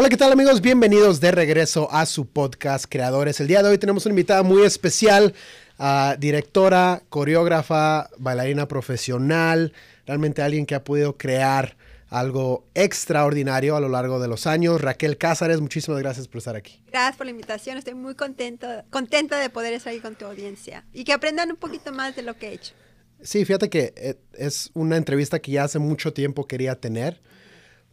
[0.00, 0.62] Hola, ¿qué tal amigos?
[0.62, 3.38] Bienvenidos de regreso a su podcast Creadores.
[3.38, 5.34] El día de hoy tenemos una invitada muy especial,
[5.78, 9.74] uh, directora, coreógrafa, bailarina profesional,
[10.06, 11.76] realmente alguien que ha podido crear
[12.08, 14.80] algo extraordinario a lo largo de los años.
[14.80, 16.82] Raquel Cázares, muchísimas gracias por estar aquí.
[16.90, 20.86] Gracias por la invitación, estoy muy contento, contenta de poder estar aquí con tu audiencia
[20.94, 22.72] y que aprendan un poquito más de lo que he hecho.
[23.20, 27.20] Sí, fíjate que eh, es una entrevista que ya hace mucho tiempo quería tener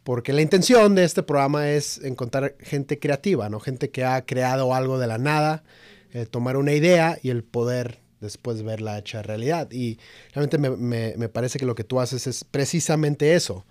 [0.07, 3.59] porque la intención de este programa es encontrar gente creativa, ¿no?
[3.59, 5.65] Gente que ha creado algo de la nada,
[6.13, 9.69] eh, tomar una idea y el poder después verla hecha realidad.
[9.69, 9.99] Y
[10.33, 13.65] realmente me, me, me, parece que lo que tú haces es precisamente eso,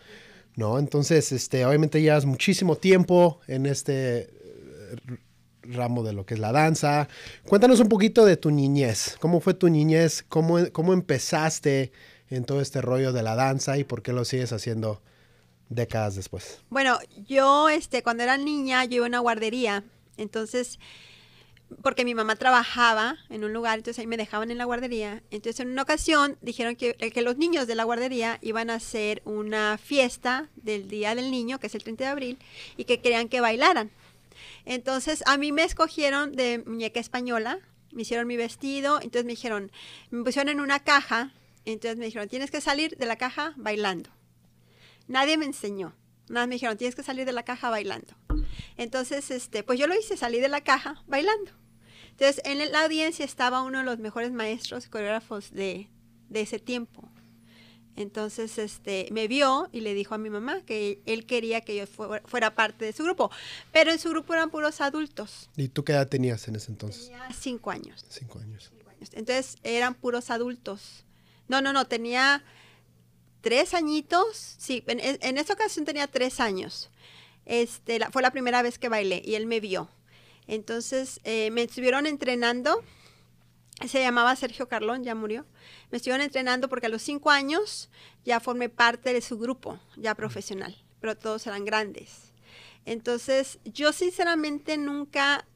[0.57, 0.79] ¿no?
[0.79, 4.29] Entonces, este, obviamente llevas muchísimo tiempo en este eh,
[5.63, 7.09] ramo de lo que es la danza.
[7.47, 9.17] Cuéntanos un poquito de tu niñez.
[9.21, 10.23] ¿Cómo fue tu niñez?
[10.29, 11.93] ¿Cómo, cómo empezaste
[12.29, 15.01] en todo este rollo de la danza y por qué lo sigues haciendo?
[15.69, 16.61] Décadas después?
[16.71, 19.85] Bueno, yo este, cuando era niña, yo iba a una guardería,
[20.17, 20.79] entonces,
[21.83, 25.23] porque mi mamá trabajaba en un lugar, entonces ahí me dejaban en la guardería.
[25.31, 29.23] Entonces, en una ocasión dijeron que, que los niños de la guardería iban a hacer
[29.25, 32.39] una fiesta del Día del Niño, que es el 30 de abril,
[32.77, 33.91] y que querían que bailaran.
[34.65, 37.61] Entonces, a mí me escogieron de muñeca española,
[37.93, 39.73] me hicieron mi vestido, entonces me dijeron,
[40.11, 41.33] me pusieron en una caja,
[41.65, 44.11] entonces me dijeron, tienes que salir de la caja bailando.
[45.09, 45.95] Nadie me enseñó.
[46.29, 48.15] Nada me dijeron, tienes que salir de la caja bailando.
[48.77, 51.53] Entonces, este, pues yo lo hice, salí de la caja bailando.
[52.11, 55.89] Entonces, en la audiencia estaba uno de los mejores maestros coreógrafos de,
[56.29, 57.11] de ese tiempo.
[57.95, 61.87] Entonces, este, me vio y le dijo a mi mamá que él quería que yo
[61.87, 63.31] fuera, parte de su grupo.
[63.73, 65.49] Pero en su grupo eran puros adultos.
[65.57, 67.07] ¿Y tú qué edad tenías en ese entonces?
[67.07, 68.05] Tenía cinco años.
[68.11, 68.71] Cinco años.
[68.71, 69.11] Cinco años.
[69.13, 71.05] Entonces, eran puros adultos.
[71.49, 72.45] No, no, no, tenía
[73.47, 76.91] tres añitos, sí, en, en esta ocasión tenía tres años.
[77.45, 79.89] Este, fue la primera vez que bailé y él me vio.
[80.49, 82.83] Entonces eh, me estuvieron entrenando,
[83.87, 85.47] se llamaba Sergio Carlón, ya murió.
[85.93, 87.89] Me estuvieron entrenando porque a los cinco años
[88.25, 92.33] ya formé parte de su grupo, ya profesional, pero todos eran grandes.
[92.85, 95.47] Entonces yo sinceramente nunca,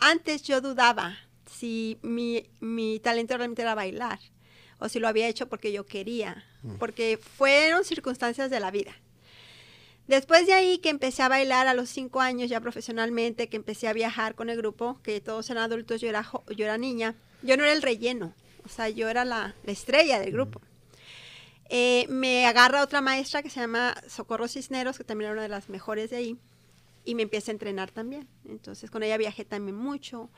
[0.00, 4.18] antes yo dudaba si mi, mi talento realmente era bailar
[4.80, 6.76] o si lo había hecho porque yo quería, mm.
[6.76, 8.96] porque fueron circunstancias de la vida.
[10.08, 13.86] Después de ahí que empecé a bailar a los cinco años ya profesionalmente, que empecé
[13.86, 17.56] a viajar con el grupo, que todos eran adultos, yo era, yo era niña, yo
[17.56, 20.60] no era el relleno, o sea, yo era la, estrella del grupo.
[21.68, 25.48] Eh, me agarra otra maestra que se llama Socorro Cisneros, que también era una de
[25.48, 26.38] las mejores de ahí,
[27.04, 28.26] y me empieza a entrenar también.
[28.48, 30.28] Entonces con ella viajé también mucho.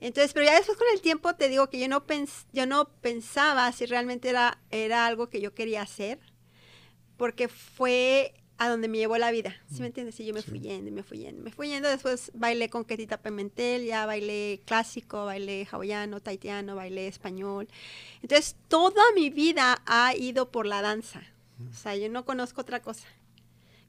[0.00, 2.88] Entonces, pero ya después con el tiempo te digo que yo no, pens yo no
[2.88, 6.18] pensaba si realmente era, era algo que yo quería hacer,
[7.16, 10.20] porque fue a donde me llevó la vida, ¿sí me entiendes?
[10.20, 13.22] Y yo me fui yendo, me fui yendo, me fui yendo, después bailé con Ketita
[13.22, 17.68] Pimentel, ya bailé clásico, bailé hawaiano, taitiano, bailé español.
[18.22, 21.22] Entonces, toda mi vida ha ido por la danza.
[21.70, 23.06] O sea, yo no conozco otra cosa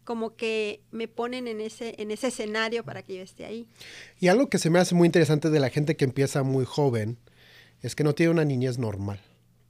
[0.03, 3.67] como que me ponen en ese, en ese escenario para que yo esté ahí.
[4.19, 7.17] Y algo que se me hace muy interesante de la gente que empieza muy joven
[7.81, 9.19] es que no tiene una niñez normal.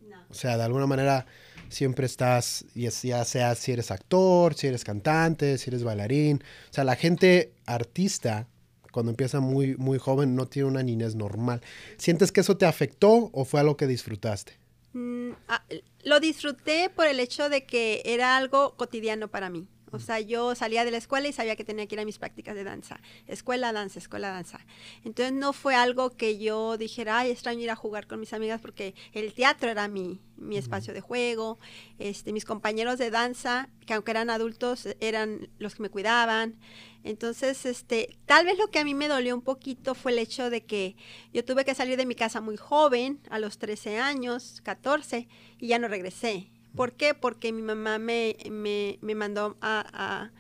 [0.02, 0.18] No.
[0.30, 1.26] O sea, de alguna manera
[1.72, 2.92] siempre estás, ya
[3.26, 6.44] sea si eres actor, si eres cantante, si eres bailarín.
[6.70, 8.48] O sea, la gente artista,
[8.92, 11.62] cuando empieza muy, muy joven, no tiene una niñez normal.
[11.98, 14.54] ¿Sientes que eso te afectó o fue algo que disfrutaste?
[14.94, 15.64] Mm, ah,
[16.04, 19.68] lo disfruté por el hecho de que era algo cotidiano para mí.
[19.92, 22.18] O sea, yo salía de la escuela y sabía que tenía que ir a mis
[22.18, 23.00] prácticas de danza.
[23.28, 24.60] Escuela, danza, escuela, danza.
[25.04, 28.62] Entonces no fue algo que yo dijera, ay, extraño ir a jugar con mis amigas
[28.62, 31.60] porque el teatro era mi, mi espacio de juego.
[32.00, 36.58] Este, mis compañeros de danza, que aunque eran adultos, eran los que me cuidaban.
[37.04, 40.50] Entonces, este, tal vez lo que a mí me dolió un poquito fue el hecho
[40.50, 40.96] de que
[41.34, 45.28] yo tuve que salir de mi casa muy joven, a los 13 años, 14,
[45.60, 46.52] y ya no regresé.
[46.76, 47.14] ¿Por qué?
[47.14, 50.32] Porque mi mamá me, me, me mandó a,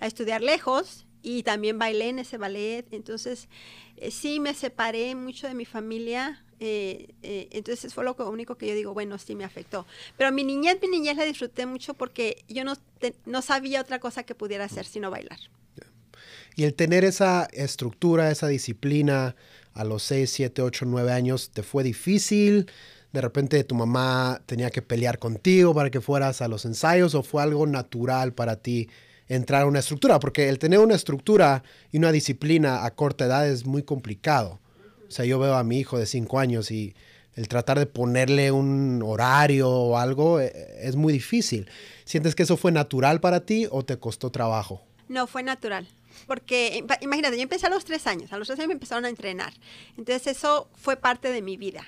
[0.00, 2.86] a, estudiar lejos y también bailé en ese ballet.
[2.90, 3.48] Entonces,
[3.96, 6.44] eh, sí me separé mucho de mi familia.
[6.60, 9.86] Eh, eh, entonces fue lo único que yo digo, bueno, sí me afectó.
[10.16, 12.74] Pero mi niñez, mi niñez la disfruté mucho porque yo no,
[13.26, 15.38] no sabía otra cosa que pudiera hacer sino bailar.
[16.56, 19.34] Y el tener esa estructura, esa disciplina
[19.72, 22.70] a los 6, 7, 8, 9 años, ¿te fue difícil?
[23.14, 27.22] De repente tu mamá tenía que pelear contigo para que fueras a los ensayos o
[27.22, 28.88] fue algo natural para ti
[29.28, 30.18] entrar a una estructura?
[30.18, 31.62] Porque el tener una estructura
[31.92, 34.58] y una disciplina a corta edad es muy complicado.
[35.06, 36.96] O sea, yo veo a mi hijo de cinco años y
[37.36, 41.70] el tratar de ponerle un horario o algo eh, es muy difícil.
[42.04, 44.82] ¿Sientes que eso fue natural para ti o te costó trabajo?
[45.08, 45.86] No, fue natural.
[46.26, 49.08] porque imagínate, yo empecé a los tres años, a los tres años me empezaron a
[49.08, 49.52] entrenar.
[49.96, 51.84] Entonces eso fue parte de mi vida.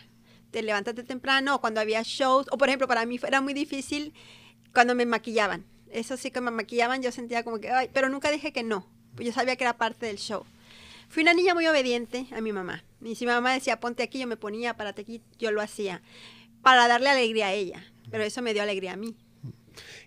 [0.56, 4.14] Te levantaste temprano, o cuando había shows, o por ejemplo, para mí era muy difícil
[4.72, 5.66] cuando me maquillaban.
[5.90, 9.26] Eso sí que me maquillaban, yo sentía como que, pero nunca dije que no, pues
[9.26, 10.44] yo sabía que era parte del show.
[11.10, 12.84] Fui una niña muy obediente a mi mamá.
[13.02, 16.00] Y si mi mamá decía, ponte aquí, yo me ponía, párate aquí, yo lo hacía.
[16.62, 17.84] Para darle alegría a ella.
[18.10, 19.14] Pero eso me dio alegría a mí.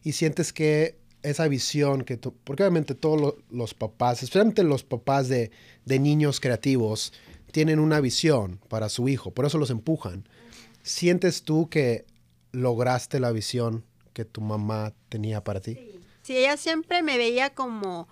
[0.03, 5.29] Y sientes que esa visión que tú, porque obviamente todos los papás, especialmente los papás
[5.29, 5.51] de,
[5.85, 7.13] de, niños creativos,
[7.51, 10.27] tienen una visión para su hijo, por eso los empujan.
[10.83, 12.05] ¿Sientes tú que
[12.51, 15.77] lograste la visión que tu mamá tenía para ti?
[16.21, 18.07] Sí, ella siempre me veía como,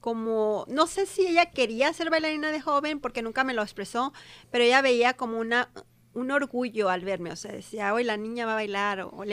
[0.00, 4.12] como, no sé si ella quería ser bailarina de joven, porque nunca me lo expresó,
[4.50, 5.70] pero ella veía como una,
[6.14, 9.24] un orgullo al verme, o sea, decía, hoy la niña va a bailar, o,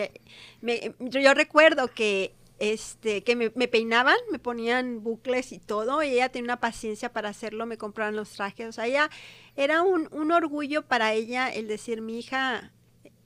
[1.00, 6.46] yo recuerdo que este, que me, peinaban, me ponían bucles y todo, y ella tenía
[6.46, 9.10] una paciencia para hacerlo, me compraban los trajes, o sea, ella
[9.56, 12.72] era un, un orgullo para ella el decir, mi hija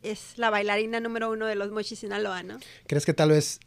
[0.02, 2.58] es la bailarina número uno de los Mochis Sinaloa, ¿no?
[2.88, 3.60] ¿Crees que tal vez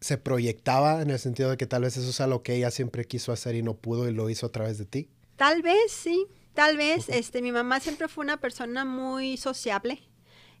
[0.00, 3.04] se proyectaba en el sentido de que tal vez eso es algo que ella siempre
[3.04, 5.08] quiso hacer y no pudo y lo hizo a través de ti?
[5.36, 10.02] Tal vez, sí, tal vez, este, mi mamá siempre fue una persona muy sociable,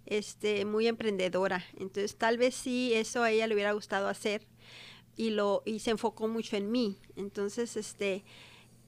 [0.08, 1.64] este, muy emprendedora.
[1.78, 4.46] Entonces, tal vez sí, eso a ella le hubiera gustado hacer
[5.16, 6.98] y, lo, y se enfocó mucho en mí.
[7.16, 8.24] Entonces, este,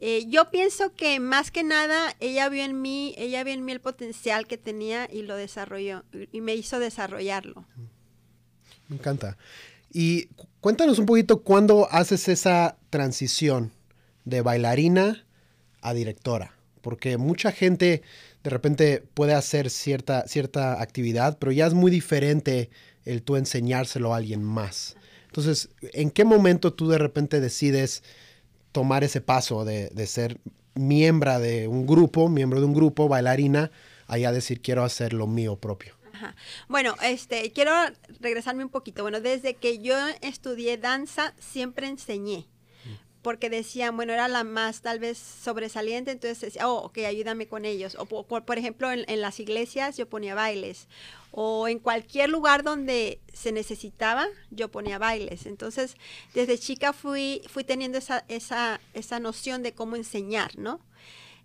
[0.01, 3.73] eh, yo pienso que más que nada ella vio en mí, ella vio en mí
[3.73, 7.67] el potencial que tenía y lo desarrolló y me hizo desarrollarlo.
[8.89, 9.37] Me encanta.
[9.93, 10.29] Y
[10.61, 13.73] cuéntanos un poquito cuándo haces esa transición
[14.25, 15.27] de bailarina
[15.83, 18.03] a directora, porque mucha gente
[18.43, 22.71] de repente puede hacer cierta, cierta actividad, pero ya es muy diferente
[23.05, 24.97] el tú enseñárselo a alguien más.
[25.27, 28.03] Entonces, ¿en qué momento tú de repente decides
[28.73, 30.41] tomar ese paso de, ser
[30.75, 33.71] miembro de un grupo, miembro de un grupo, bailarina,
[34.07, 35.95] allá decir quiero hacer lo mío propio?
[36.69, 37.73] Bueno, este, quiero
[38.21, 39.03] regresarme un poquito.
[39.03, 42.50] Bueno, desde que yo estudié danza, siempre enseñé
[43.23, 47.65] porque decían, bueno, era la más tal vez sobresaliente, entonces decía, oh, ok, ayúdame con
[47.65, 47.97] ellos.
[47.99, 50.89] O por, ejemplo, en, las iglesias yo ponía bailes,
[51.31, 55.47] o en cualquier lugar donde se necesitaba, yo ponía bailes.
[55.47, 55.97] Entonces,
[56.35, 60.81] desde chica fui, fui teniendo esa, esa, esa noción de cómo enseñar, ¿no?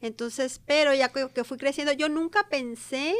[0.01, 3.15] Entonces, pero ya que, fui creciendo, yo nunca pensé,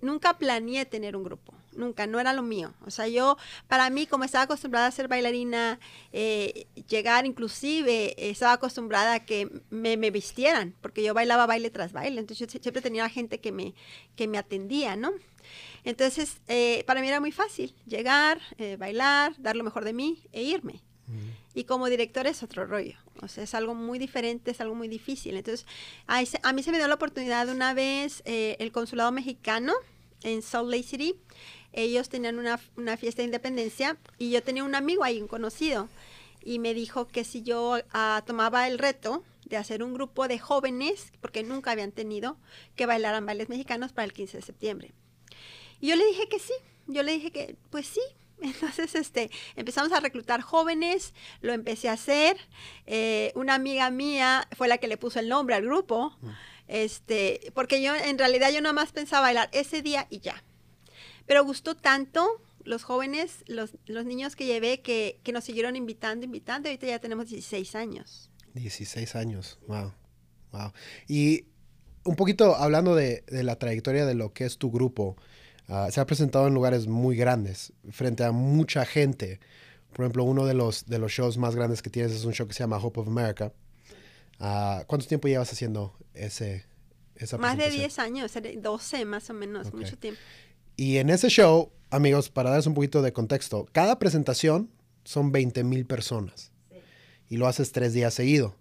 [0.00, 2.74] nunca planeé tener un grupo nunca, no era lo mío.
[2.84, 3.36] O sea, yo,
[3.68, 5.78] para mí, como estaba acostumbrada a ser bailarina,
[6.12, 11.92] eh, llegar inclusive, estaba acostumbrada a que me, me, vistieran, porque yo bailaba baile tras
[11.92, 13.74] baile, entonces yo siempre tenía gente que me,
[14.16, 15.12] que me atendía, ¿no?
[15.84, 20.22] Entonces, eh, para mí era muy fácil llegar, eh, bailar, dar lo mejor de mí
[20.32, 20.82] e irme.
[21.54, 22.96] Y como director es otro rollo.
[23.20, 25.36] O sea, es algo muy diferente, es algo muy difícil.
[25.36, 25.66] Entonces,
[26.06, 29.72] a, mí se me dio la oportunidad una vez el consulado mexicano
[30.22, 31.16] en Salt Lake City
[31.72, 32.58] ellos tenían una,
[32.96, 35.88] fiesta de independencia y yo tenía un amigo ahí, un conocido,
[36.42, 40.38] y me dijo que si yo ah, tomaba el reto de hacer un grupo de
[40.38, 42.38] jóvenes, porque nunca habían tenido,
[42.76, 44.92] que bailaran bailes mexicanos para el 15 de septiembre.
[45.80, 46.54] Y yo le dije que sí,
[46.86, 48.00] yo le dije que pues sí.
[48.40, 51.12] Entonces, este, empezamos a reclutar jóvenes,
[51.42, 52.38] lo empecé a hacer.
[52.86, 56.28] Eh, una amiga mía fue la que le puso el nombre al grupo, mm.
[56.68, 60.42] este, porque yo en realidad yo nada más pensaba bailar ese día y ya.
[61.30, 66.68] Pero gustó tanto los jóvenes, los, niños que llevé, que, nos siguieron invitando, invitando.
[66.68, 68.28] Ahorita ya tenemos 16 años.
[68.54, 69.92] 16 años, wow,
[70.50, 70.72] wow.
[71.06, 71.44] Y
[72.02, 75.16] un poquito hablando de, la trayectoria de lo que es tu grupo,
[75.68, 79.38] ah, se ha presentado en lugares muy grandes, frente a mucha gente.
[79.92, 82.48] Por ejemplo, uno de los, de los shows más grandes que tienes es un show
[82.48, 83.52] que se llama Hope of America.
[84.40, 86.64] Uh, ¿Cuánto tiempo llevas haciendo ese,
[87.14, 90.20] esa Más de 10 años, 12 más o menos, mucho tiempo.
[90.80, 94.70] Y en ese show, amigos, para darles un poquito de contexto, cada presentación
[95.04, 96.52] son 20 mil personas.
[97.28, 98.56] Y lo haces tres días seguido.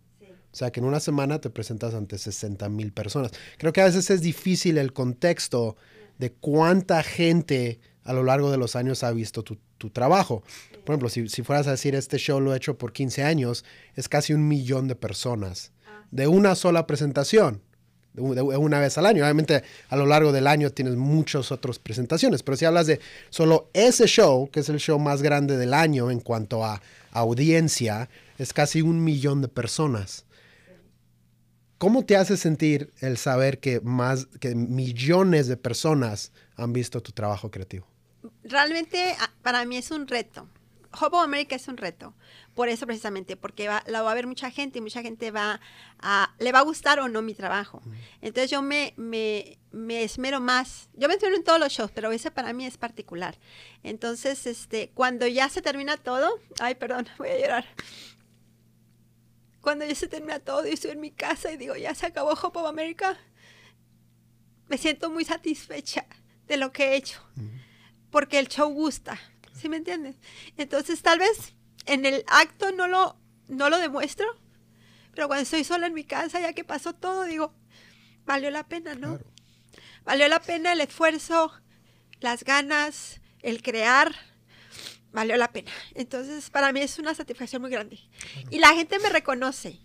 [0.51, 3.31] O sea que en una semana te presentas ante 60 mil personas.
[3.57, 5.77] Creo que a veces es difícil el contexto
[6.17, 9.57] de cuánta gente a lo largo de los años ha visto tu,
[9.89, 10.43] trabajo.
[10.83, 13.63] Por ejemplo, si, si, fueras a decir este show lo he hecho por 15 años,
[13.95, 16.05] es casi un millón de personas ah.
[16.11, 17.61] de una sola presentación
[18.15, 19.23] una vez al año.
[19.23, 22.99] Obviamente a lo largo del año tienes muchas otras presentaciones, pero si hablas de
[23.29, 28.09] solo ese show, que es el show más grande del año en cuanto a audiencia,
[28.37, 30.25] es casi un millón de personas.
[31.77, 37.13] ¿Cómo te hace sentir el saber que más que millones de personas han visto tu
[37.13, 37.87] trabajo creativo?
[38.43, 40.47] Realmente para mí es un reto.
[40.91, 42.13] Hope of America es un reto,
[42.59, 45.61] por eso precisamente, porque va, la va a ver mucha gente y mucha gente va
[45.97, 47.81] a, le va a gustar o no mi trabajo.
[48.19, 50.89] Entonces yo me, me, me esmero más.
[50.93, 53.39] Yo me esmero en todos los shows, pero ese para mí es particular.
[53.81, 57.65] Entonces, este, cuando ya se termina todo, ay, perdón, voy a llorar.
[59.61, 62.31] Cuando ya se termina todo y estoy en mi casa y digo, ya se acabó
[62.31, 63.17] Hope of America,
[64.67, 66.05] me siento muy satisfecha
[66.45, 67.21] de lo que he hecho,
[68.11, 69.17] porque el show gusta,
[69.53, 70.17] ¿sí me entiendes?
[70.57, 71.55] Entonces, tal vez
[71.89, 73.17] en el acto no lo,
[73.47, 74.27] no lo demuestro,
[75.13, 77.53] pero cuando estoy sola en mi casa, ya que pasó todo, digo,
[78.25, 79.19] valió la pena, ¿no?
[80.03, 81.51] Valió la pena el esfuerzo,
[82.19, 84.13] las ganas, el crear,
[85.11, 85.71] valió la pena.
[85.95, 87.99] Entonces, para mí es una satisfacción muy grande.
[88.51, 89.79] Y la gente me reconoce.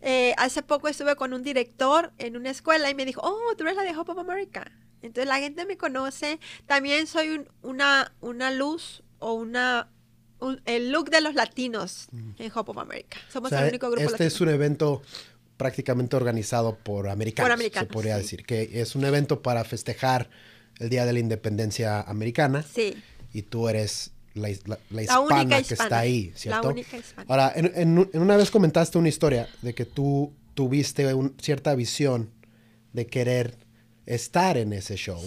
[0.00, 3.64] Eh, hace poco estuve con un director en una escuela y me dijo, oh, tú
[3.64, 4.72] eres la de Hope of America.
[5.02, 6.40] Entonces la gente me conoce.
[6.66, 9.90] También soy una, una luz o una
[10.64, 13.18] el look de los latinos en Hope of America.
[13.32, 15.02] Somos el único grupo Este es un evento
[15.56, 20.30] prácticamente organizado por americanos, se podría decir, que es un evento para festejar
[20.78, 22.62] el Día de la Independencia Americana.
[22.62, 22.96] Sí.
[23.34, 26.62] Y tú eres la, hispana que está ahí, ¿cierto?
[26.62, 27.26] La única hispana.
[27.28, 31.06] Ahora, en, una vez comentaste una historia de que tú tuviste
[31.40, 32.30] cierta visión
[32.92, 33.58] de querer
[34.10, 35.22] estar en ese show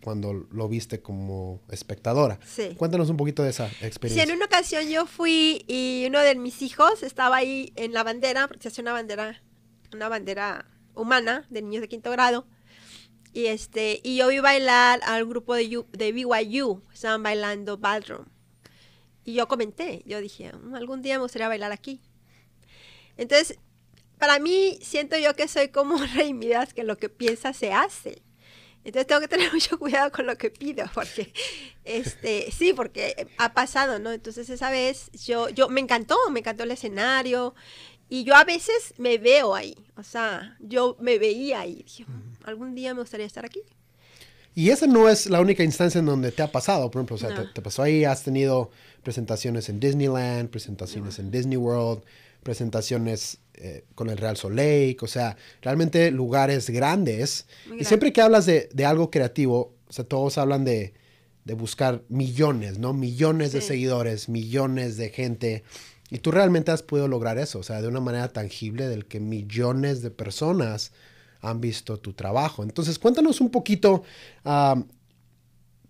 [0.00, 2.38] cuando lo viste como espectadora.
[2.46, 2.74] Sí.
[2.76, 4.24] Cuéntanos un poquito de esa experiencia.
[4.24, 8.04] Sí, en una ocasión yo fui y uno de mis hijos estaba ahí en la
[8.04, 9.42] bandera, porque se hace una bandera,
[9.92, 12.46] una bandera humana de niños de quinto grado.
[13.32, 18.26] Y este, y yo vi bailar al grupo de, de BYU, estaban bailando Ballroom.
[19.24, 22.00] Y yo comenté, yo dije, mm, algún día me gustaría bailar aquí.
[23.16, 23.58] Entonces,
[24.18, 28.22] para mí siento yo que soy como Rey Midas, que lo que piensa se hace.
[28.84, 31.32] Entonces tengo que tener mucho cuidado con lo que pido, porque,
[31.84, 34.12] este, sí, porque ha pasado, ¿no?
[34.12, 37.54] Entonces esa vez yo, yo, me encantó, me encantó el escenario,
[38.10, 42.06] y yo a veces me veo ahí, o sea, yo me veía ahí, dije,
[42.44, 43.60] algún día me gustaría estar aquí.
[44.54, 47.18] Y esa no es la única instancia en donde te ha pasado, por ejemplo, o
[47.18, 48.70] sea, te, pasó ahí, has tenido
[49.02, 52.02] presentaciones en Disneyland, presentaciones en Disney World,
[52.42, 57.46] presentaciones eh, con el Real Soleil, o sea, realmente lugares grandes.
[57.78, 60.94] Y siempre que hablas de, algo creativo, o sea, todos hablan de,
[61.56, 62.92] buscar millones, ¿no?
[62.92, 65.64] Millones de seguidores, millones de gente.
[66.10, 69.18] Y tú realmente has podido lograr eso, o sea, de una manera tangible del que
[69.18, 70.92] millones de personas
[71.40, 72.62] han visto tu trabajo.
[72.62, 74.02] Entonces, cuéntanos un poquito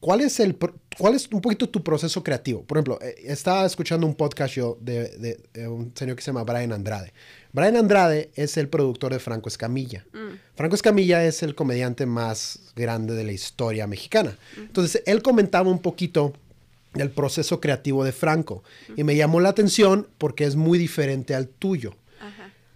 [0.01, 0.57] ¿Cuál es, el,
[0.97, 2.63] ¿Cuál es un poquito tu proceso creativo?
[2.63, 6.73] Por ejemplo, eh, estaba escuchando un podcast yo de, un señor que se llama Brian
[6.73, 7.13] Andrade.
[7.53, 10.07] Brian Andrade es el productor de Franco Escamilla.
[10.13, 10.37] Mm.
[10.55, 14.39] Franco Escamilla es el comediante más grande de la historia mexicana.
[14.57, 16.33] Entonces, él comentaba un poquito
[16.95, 18.63] del proceso creativo de Franco
[18.97, 21.95] y me llamó la atención porque es muy diferente al tuyo.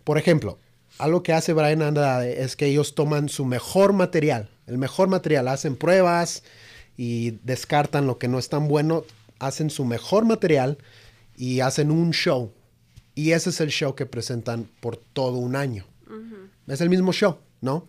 [0.05, 0.59] Por ejemplo,
[0.99, 5.49] algo que hace Brian Andrade es que ellos toman su mejor material, el mejor material,
[5.49, 6.43] hacen pruebas,
[6.97, 9.05] y descartan lo que no es tan bueno,
[9.39, 10.79] hacen su mejor material
[11.37, 12.53] y hacen un show.
[13.15, 15.87] Y ese es el show que presentan por todo un año.
[16.67, 17.89] Es el mismo show, ¿no?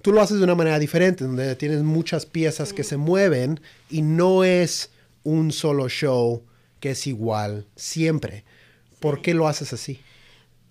[0.00, 4.02] Tú lo haces de una manera diferente, donde tienes muchas piezas que se mueven y
[4.02, 4.90] no es
[5.24, 6.44] un solo show
[6.78, 8.44] que es igual siempre.
[9.00, 10.00] ¿Por qué lo haces así?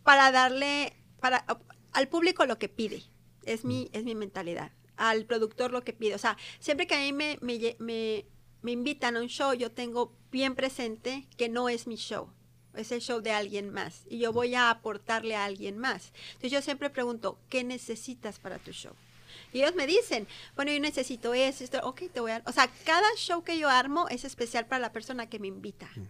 [0.04, 1.46] Para darle para,
[1.92, 3.04] al público lo que pide.
[3.44, 6.16] Es mi, es mi mentalidad al productor lo que pide.
[6.16, 8.26] O sea, siempre que a mí me, me,
[8.62, 12.30] me, invitan a un show, yo tengo bien presente que no es mi show
[12.78, 16.12] es el show de alguien más y yo voy a aportarle a alguien más.
[16.28, 18.94] Entonces yo siempre pregunto, ¿qué necesitas para tu show?
[19.54, 22.44] Y ellos me dicen, bueno, yo necesito eso, esto, ok, te voy a...
[22.46, 25.90] O sea, cada show que yo armo es especial para la persona que me invita.
[25.96, 26.08] Mm.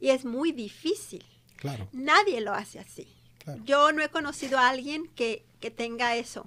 [0.00, 1.24] Y es muy difícil.
[1.56, 1.88] Claro.
[1.92, 3.08] Nadie lo hace así.
[3.64, 6.46] Yo no he conocido a alguien que, tenga eso,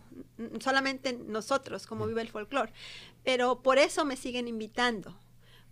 [0.60, 2.74] solamente nosotros, como vive el folclore.
[3.24, 5.18] Pero por eso me siguen invitando,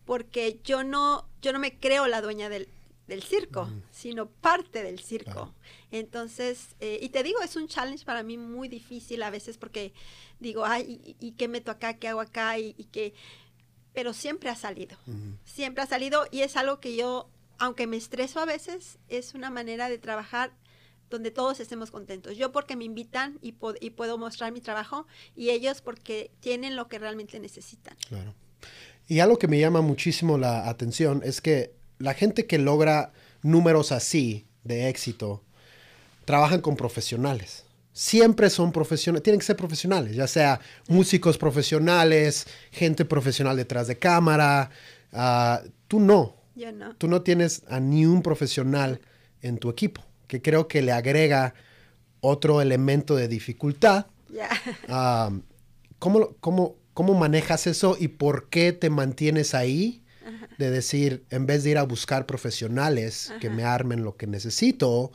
[0.06, 2.70] porque yo no, yo no me creo la dueña del,
[3.22, 5.54] circo, sino parte del circo.
[5.92, 9.94] Entonces, eh, y te digo, es un challenge para mí muy difícil a veces porque
[10.40, 11.94] digo, ay, ¿y, qué meto acá?
[11.94, 12.58] ¿Qué hago acá?
[12.58, 13.14] Y, qué...
[13.94, 14.98] Pero siempre ha salido,
[15.46, 19.52] siempre ha salido y es algo que yo, aunque me estreso a veces, es una
[19.52, 20.52] manera de trabajar
[21.14, 22.36] donde todos estemos contentos.
[22.36, 25.06] Yo porque me invitan y, y, puedo mostrar mi trabajo
[25.36, 27.96] y ellos porque tienen lo que realmente necesitan.
[28.10, 28.34] Claro.
[29.08, 33.92] Y algo que me llama muchísimo la atención es que la gente que logra números
[33.92, 35.44] así de éxito
[36.26, 37.66] trabajan con profesionales.
[37.92, 44.00] Siempre son profesionales, tienen que ser profesionales, ya sea músicos profesionales, gente profesional detrás de
[44.00, 44.72] cámara.
[45.12, 46.36] Ah, tú no.
[46.56, 46.96] Yo no.
[46.96, 49.00] Tú no tienes a ni un profesional
[49.44, 50.04] en tu equipo,
[50.34, 51.54] que creo que le agrega
[52.22, 54.08] otro elemento de dificultad.
[56.00, 60.02] ¿cómo, cómo, cómo manejas eso y por qué te mantienes ahí?
[60.58, 65.12] De decir, en vez de ir a buscar profesionales que me armen lo que necesito,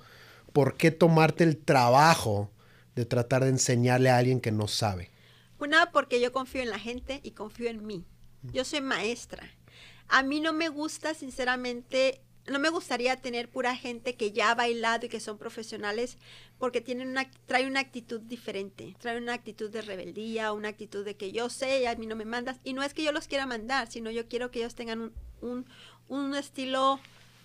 [0.53, 2.51] ¿por qué tomarte el trabajo
[2.95, 5.11] de tratar de enseñarle a alguien que no sabe?
[5.59, 8.05] Una, porque yo confío en la gente y confío en mí.
[8.53, 9.49] Yo soy maestra.
[10.09, 14.55] A mí no me gusta, sinceramente, no me gustaría tener pura gente que ya ha
[14.55, 16.19] bailado y que son profesionales
[16.59, 21.17] porque tienen una, trae una actitud diferente, trae una actitud de rebeldía, una actitud de
[21.17, 22.59] que yo sé y a mí no me mandas.
[22.65, 25.13] Y no es que yo los quiera mandar, sino yo quiero que ellos tengan un,
[25.41, 25.67] un,
[26.09, 27.01] un estilo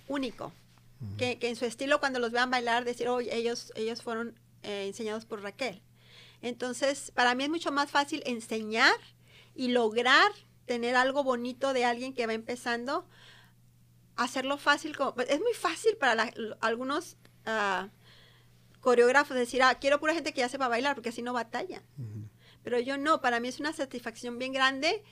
[0.08, 0.54] único.
[1.18, 4.86] Que, que, en su estilo cuando los vean bailar decir, oye, ellos, ellos fueron eh,
[4.88, 5.82] enseñados por Raquel.
[6.42, 8.96] Entonces, para mí es mucho más fácil enseñar
[9.54, 10.32] y lograr
[10.66, 13.06] tener algo bonito de alguien que va empezando,
[14.16, 14.96] hacerlo fácil.
[14.96, 17.88] Como, es muy fácil para la, algunos uh,
[18.80, 21.84] coreógrafos decir, ah, quiero pura gente que ya sepa bailar, porque así no batalla.
[21.98, 22.30] Uh -huh.
[22.64, 25.04] Pero yo no, para mí es una satisfacción bien grande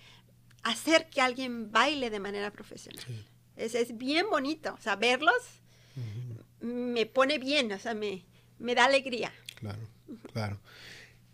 [0.63, 3.03] hacer que alguien baile de manera profesional.
[3.05, 3.25] Sí.
[3.55, 5.61] Es, es, bien bonito, o sea, verlos
[5.95, 6.65] uh -huh.
[6.65, 8.25] me pone bien, o sea, me,
[8.59, 9.31] me da alegría.
[9.55, 9.87] Claro,
[10.33, 10.59] claro.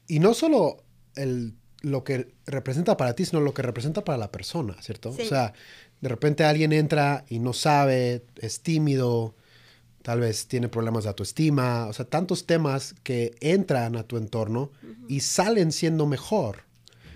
[0.07, 0.83] Y no solo
[1.15, 5.13] el, lo que representa para ti, sino lo que representa para la persona, ¿cierto?
[5.13, 5.23] Sí.
[5.23, 5.53] O sea,
[6.01, 9.35] de repente alguien entra y no sabe, es tímido,
[10.01, 14.71] tal vez tiene problemas de autoestima, o sea, tantos temas que entran a tu entorno
[14.83, 15.05] uh -huh.
[15.07, 16.63] y salen siendo mejor.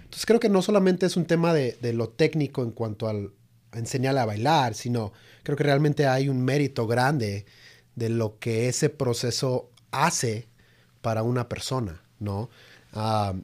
[0.03, 3.31] Entonces creo que no solamente es un tema de, de lo técnico en cuanto al,
[3.71, 7.45] a enseñarle a bailar, sino creo que realmente hay un mérito grande
[7.95, 10.47] de lo que ese proceso hace
[11.01, 12.49] para una persona, ¿no?
[12.93, 13.39] Uh,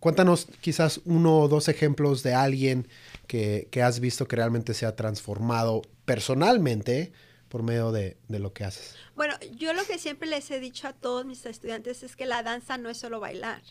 [0.00, 2.88] cuéntanos quizás uno o dos ejemplos de alguien
[3.28, 7.12] que, has visto que realmente se ha transformado personalmente
[7.48, 8.96] por medio de, de, lo que haces.
[9.14, 12.42] Bueno, yo lo que siempre les he dicho a todos mis estudiantes es que la
[12.42, 13.62] danza no es solo bailar.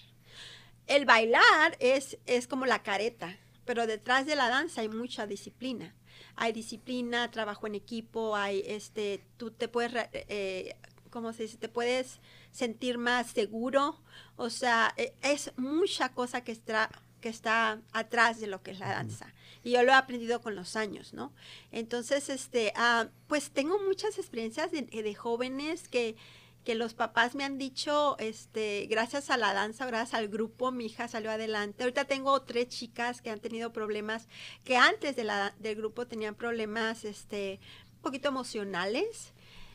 [0.87, 5.93] El bailar es, es como la careta, pero detrás de la danza hay mucha disciplina.
[6.35, 10.75] Hay disciplina, trabajo en equipo, hay este, tú te puedes, eh,
[11.09, 11.57] ¿cómo se dice?
[11.57, 14.01] Te puedes sentir más seguro.
[14.37, 16.89] O sea, e, es mucha cosa que está,
[17.27, 19.33] que está atrás de lo que es la danza.
[19.61, 21.33] Y yo lo he aprendido con los años, ¿no?
[21.73, 26.15] Entonces, este, uh, pues tengo muchas experiencias de, de jóvenes que,
[26.63, 30.85] que los papás me han dicho, este, gracias a la danza, gracias al grupo, mi
[30.85, 31.83] hija salió adelante.
[31.83, 34.29] Ahorita tengo tres chicas que han tenido problemas,
[34.63, 37.59] que antes de la, del grupo tenían problemas, este,
[37.95, 39.33] un poquito emocionales.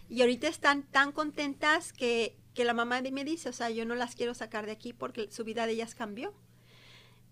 [0.08, 3.94] Y ahorita están tan contentas que, que la mamá me dice, o sea, yo no
[3.94, 6.32] las quiero sacar de aquí porque su vida de ellas cambió.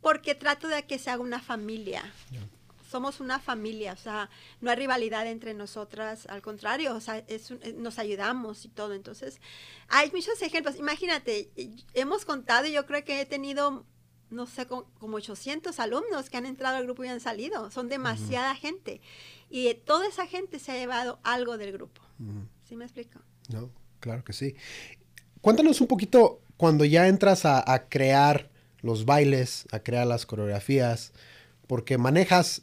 [0.00, 2.02] Porque trato de que se haga una familia.
[2.30, 2.48] Yeah.
[2.90, 7.52] Somos una familia, o sea, no hay rivalidad entre nosotras, al contrario, o sea, es
[7.52, 8.94] un, nos ayudamos y todo.
[8.94, 9.40] Entonces,
[9.88, 10.76] hay muchos ejemplos.
[10.76, 11.50] Imagínate,
[11.94, 13.86] hemos contado, yo creo que he tenido,
[14.30, 17.70] no sé, como 800 alumnos que han entrado al grupo y han salido.
[17.70, 18.60] Son demasiada uh -huh.
[18.60, 19.00] gente.
[19.50, 22.00] Y toda esa gente se ha llevado algo del grupo.
[22.18, 22.48] Uh -huh.
[22.68, 23.20] ¿Sí me explico?
[23.48, 24.56] No, claro que sí.
[25.40, 28.50] Cuéntanos un poquito cuando ya entras a, a, crear
[28.82, 31.12] los bailes, a crear las coreografías,
[31.66, 32.62] porque manejas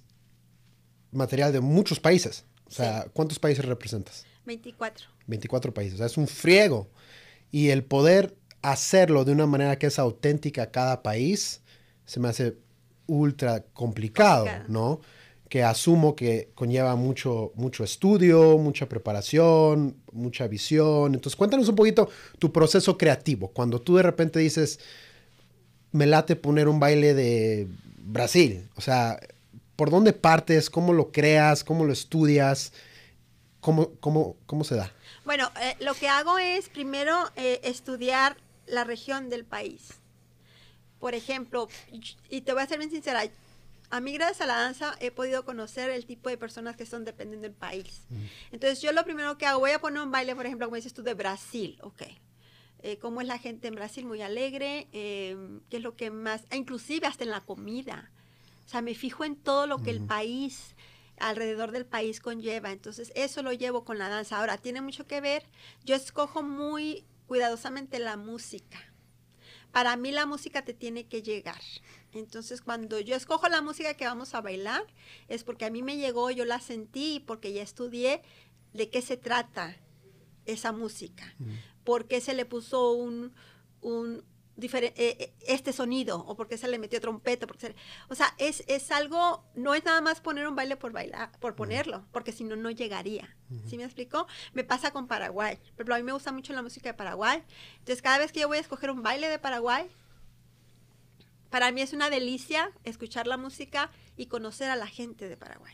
[1.11, 2.45] material de muchos países.
[2.65, 3.09] O sea, sí.
[3.13, 4.25] ¿cuántos países representas?
[4.45, 5.07] 24.
[5.27, 5.95] 24 países.
[5.95, 6.89] O sea, es un friego.
[7.51, 11.61] Y el poder hacerlo de una manera que es auténtica a cada país
[12.05, 12.57] se me hace
[13.05, 14.65] ultra complicado, complicado.
[14.69, 15.01] ¿no?
[15.49, 21.13] que asumo que conlleva mucho, mucho estudio, mucha preparación, mucha visión.
[21.13, 23.49] Entonces, cuéntanos un poquito tu proceso creativo.
[23.49, 24.79] Cuando tú de repente dices,
[25.91, 28.69] me late poner un baile de Brasil.
[28.75, 29.19] O sea,
[29.75, 30.69] ¿por dónde partes?
[30.69, 31.63] ¿Cómo lo creas?
[31.63, 32.73] ¿Cómo lo estudias?
[33.59, 34.91] ¿Cómo, cómo, cómo se da?
[35.25, 39.89] Bueno, eh, lo que hago es primero eh, estudiar la región del país.
[40.99, 41.67] Por ejemplo,
[42.29, 43.23] y te voy a ser bien sincera,
[43.89, 47.05] a mí gracias a la danza he podido conocer el tipo de personas que son
[47.05, 48.01] dependiendo del país.
[48.09, 48.25] Mm.
[48.53, 50.93] Entonces yo lo primero que hago, voy a poner un baile, por ejemplo, como dices
[50.93, 52.03] tú, de Brasil, ok.
[52.83, 55.35] Eh, cómo es la gente en Brasil, muy alegre, eh,
[55.69, 58.11] qué es lo que más, inclusive hasta en la comida.
[58.65, 60.75] O sea, me fijo en todo lo que el país,
[61.19, 62.71] alrededor del país conlleva.
[62.71, 64.39] Entonces eso lo llevo con la danza.
[64.39, 65.43] Ahora, tiene mucho que ver,
[65.85, 68.77] yo escojo muy cuidadosamente la música.
[69.71, 71.61] Para mí la música te tiene que llegar.
[72.13, 74.83] Entonces, cuando yo escojo la música que vamos a bailar,
[75.27, 78.21] es porque a mí me llegó, yo la sentí, porque ya estudié
[78.73, 79.77] de qué se trata
[80.47, 81.33] esa música.
[81.39, 81.51] Mm.
[81.83, 83.33] ¿Por qué se le puso un,
[83.81, 84.23] un,
[84.57, 87.45] difere- eh, eh, este sonido o porque se le metió trompeta.
[87.47, 87.75] Porque se le-
[88.09, 91.55] o sea, es, es algo, no es nada más poner un baile por bailar, por
[91.55, 93.35] ponerlo, porque si no, no llegaría.
[93.69, 94.27] ¿Sí me explico?
[94.53, 95.55] Me pasa con Paraguay.
[95.57, 97.43] Por ejemplo, a mí me gusta mucho la música de Paraguay.
[97.79, 99.87] Entonces, cada vez que yo voy a escoger un baile de Paraguay,
[101.49, 105.73] para mí es una delicia escuchar la música y conocer a la gente de Paraguay.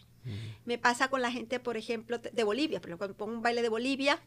[0.66, 2.80] Me pasa con la gente, por ejemplo, de Bolivia.
[2.82, 4.20] Pero cuando pongo un baile de Bolivia,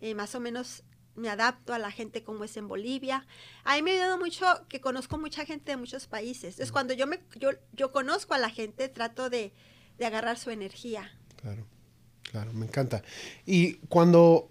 [0.00, 0.82] eh, más o menos
[1.16, 3.26] me adapto a la gente como es en Bolivia.
[3.64, 6.54] A mí me ha ayudado mucho que conozco mucha gente de muchos países.
[6.54, 9.52] Entonces, cuando yo, me, yo, yo conozco a la gente, trato de,
[9.98, 11.16] de agarrar su energía.
[11.36, 11.66] Claro,
[12.22, 13.02] claro, me encanta.
[13.46, 14.50] Y cuando,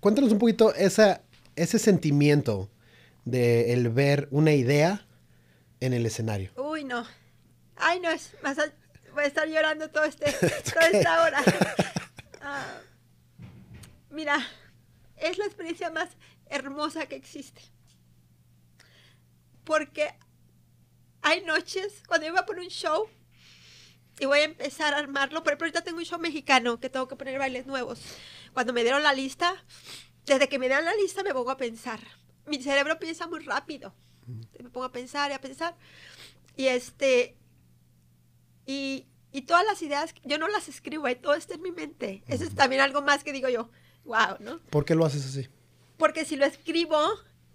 [0.00, 1.22] cuéntanos un poquito esa,
[1.54, 2.68] ese sentimiento
[3.24, 5.06] de el ver una idea
[5.80, 6.50] en el escenario.
[6.56, 7.04] Uy, no.
[7.76, 8.56] Ay, no, es más
[9.22, 10.32] a estar llorando todo este,
[10.72, 11.42] toda esta hora.
[12.48, 12.78] Ah,
[14.08, 14.38] mira,
[15.16, 16.10] es la experiencia más
[16.48, 17.60] hermosa que existe.
[19.64, 20.14] Porque
[21.22, 23.08] hay noches cuando yo voy a poner un show
[24.20, 25.42] y voy a empezar a armarlo.
[25.42, 28.00] Por ejemplo, ahorita tengo un show mexicano que tengo que poner bailes nuevos.
[28.52, 29.64] Cuando me dieron la lista,
[30.24, 32.00] desde que me dieron la lista me pongo a pensar.
[32.46, 33.92] Mi cerebro piensa muy rápido.
[34.26, 35.76] Me pongo a pensar y a pensar.
[36.56, 37.36] Y este.
[38.66, 42.22] Y, y todas las ideas, yo no las escribo, todo está en mi mente.
[42.26, 43.70] Eso es también algo más que digo yo,
[44.04, 44.58] wow, ¿no?
[44.70, 45.48] ¿Por qué lo haces así?
[45.96, 46.98] Porque si lo escribo,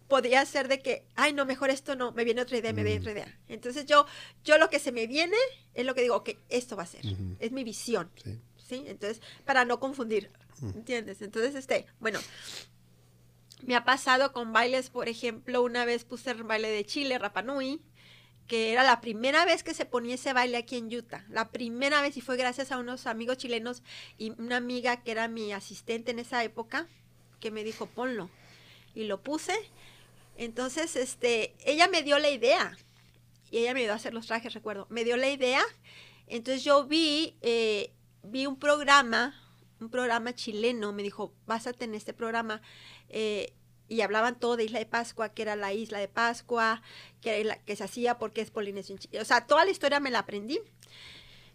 [0.07, 2.99] podría ser de que, ay, no, mejor esto no, me viene otra idea, me viene
[2.99, 3.39] otra idea.
[3.47, 4.05] Entonces yo,
[4.43, 5.37] yo lo que se me viene
[5.73, 7.35] es lo que digo, ok, esto va a ser, Ujú.
[7.39, 8.39] es mi visión, Sí.
[8.67, 8.83] ¿sí?
[8.87, 10.31] Entonces, para no confundir,
[10.75, 11.21] ¿entiendes?
[11.21, 12.19] Entonces, este, bueno,
[13.65, 17.79] me ha pasado con bailes, por ejemplo, una vez puse el baile de Chile, Rapanui,
[18.51, 21.23] que era la primera vez que se ponía ese baile aquí en Utah.
[21.29, 23.81] La primera vez y fue gracias a unos amigos chilenos
[24.17, 26.85] y una amiga que era mi asistente en esa época
[27.39, 28.29] que me dijo, ponlo.
[28.93, 29.55] Y lo puse.
[30.35, 32.77] Entonces, este, ella me dio la idea.
[33.51, 34.85] Y ella me dio a hacer los trajes, recuerdo.
[34.89, 35.63] Me dio la idea.
[36.27, 39.33] Entonces yo vi, eh, vi un programa,
[39.79, 40.91] un programa chileno.
[40.91, 42.61] Me dijo, básate en este programa.
[43.07, 43.53] eh,
[43.91, 46.81] y hablaban todo de Isla de Pascua, que era la isla de Pascua,
[47.21, 49.19] que, la- que se hacía porque es Polinesio en Chile.
[49.19, 50.59] O sea, toda la historia me la aprendí.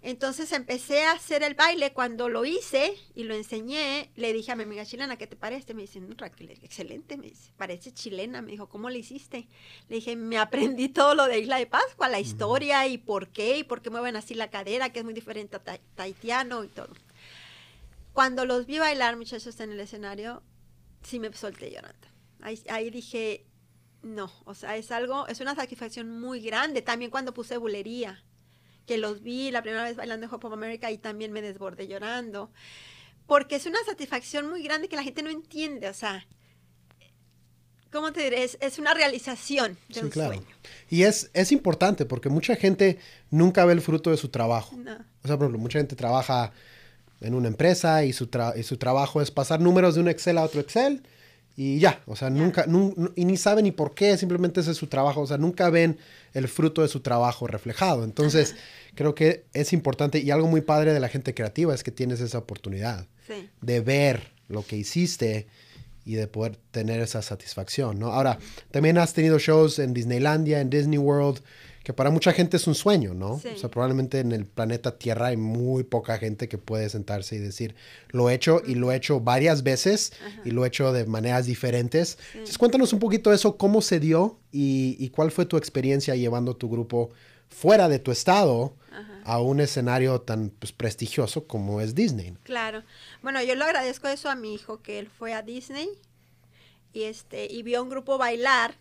[0.03, 1.93] Entonces empecé a hacer el baile.
[1.95, 5.73] Cuando lo hice y lo enseñé, le dije a mi amiga chilena, ¿qué te parece?
[5.73, 8.43] Me dice, "No, Raquel, excelente, me dice, parece chilena.
[8.43, 9.49] Me dijo, ¿cómo lo hiciste?
[9.89, 13.57] Le dije, me aprendí todo lo de Isla de Pascua, la historia y por qué,
[13.59, 16.69] y por qué mueven así la cadera, que es muy diferente a ta- tahitiano y
[16.69, 16.93] todo.
[18.13, 20.43] Cuando los vi bailar, muchachos, en el escenario,
[21.03, 22.07] sí me solté llorando.
[22.47, 23.45] Ahí, ahí dije,
[24.03, 26.81] no, o sea, es algo, es una satisfacción muy grande.
[26.81, 28.23] También cuando puse bulería,
[28.87, 31.89] que los vi la primera vez bailando en Hop of America y también me desbordé
[31.89, 32.53] llorando.
[33.27, 36.25] Porque es una satisfacción muy grande que la gente no entiende, o sea,
[37.91, 38.45] ¿cómo te diré?
[38.45, 40.35] Es, es una realización de Sí, un claro.
[40.35, 40.47] sueño.
[40.89, 42.99] Y es, es importante porque mucha gente
[43.31, 44.77] nunca ve el fruto de su trabajo.
[44.77, 44.93] No.
[45.25, 46.53] O sea, por ejemplo, mucha gente trabaja
[47.21, 50.39] en una empresa y su, tra- y su trabajo es pasar números de un Excel
[50.39, 51.03] a otro Excel
[51.57, 52.03] y ya.
[52.07, 54.87] O sea, nunca, nun- nu- y ni saben ni por qué, simplemente ese es su
[54.89, 55.23] trabajo.
[55.23, 55.99] O sea, nunca ven
[56.35, 58.05] el fruto de su trabajo reflejado.
[58.05, 58.55] Entonces,
[58.95, 62.21] creo que es importante y algo muy padre de la gente creativa es que tienes
[62.21, 63.49] esa oportunidad Sí.
[63.63, 65.47] de ver lo que hiciste
[66.05, 68.13] y de poder tener esa satisfacción, ¿no?
[68.13, 68.39] Ahora,
[68.71, 71.41] también has tenido shows en Disneylandia, en Disney World,
[71.87, 73.39] que para mucha gente es un sueño, ¿no?
[73.39, 73.47] Sí.
[73.55, 77.39] O sea, probablemente en el planeta Tierra hay muy poca gente que puede sentarse y
[77.39, 77.77] decir,
[78.09, 80.13] lo he hecho y lo he hecho varias veces
[80.45, 82.19] y lo he hecho de maneras diferentes.
[82.33, 86.57] Entonces, cuéntanos un poquito eso, cómo se dio y, y cuál fue tu experiencia llevando
[86.57, 87.11] tu grupo
[87.49, 88.75] fuera de tu estado
[89.23, 92.37] a un escenario tan pues, prestigioso como es Disney.
[92.43, 92.83] Claro.
[93.23, 95.89] Bueno, yo le agradezco eso a mi hijo, que él fue a Disney
[96.93, 98.75] y este y vio un grupo bailar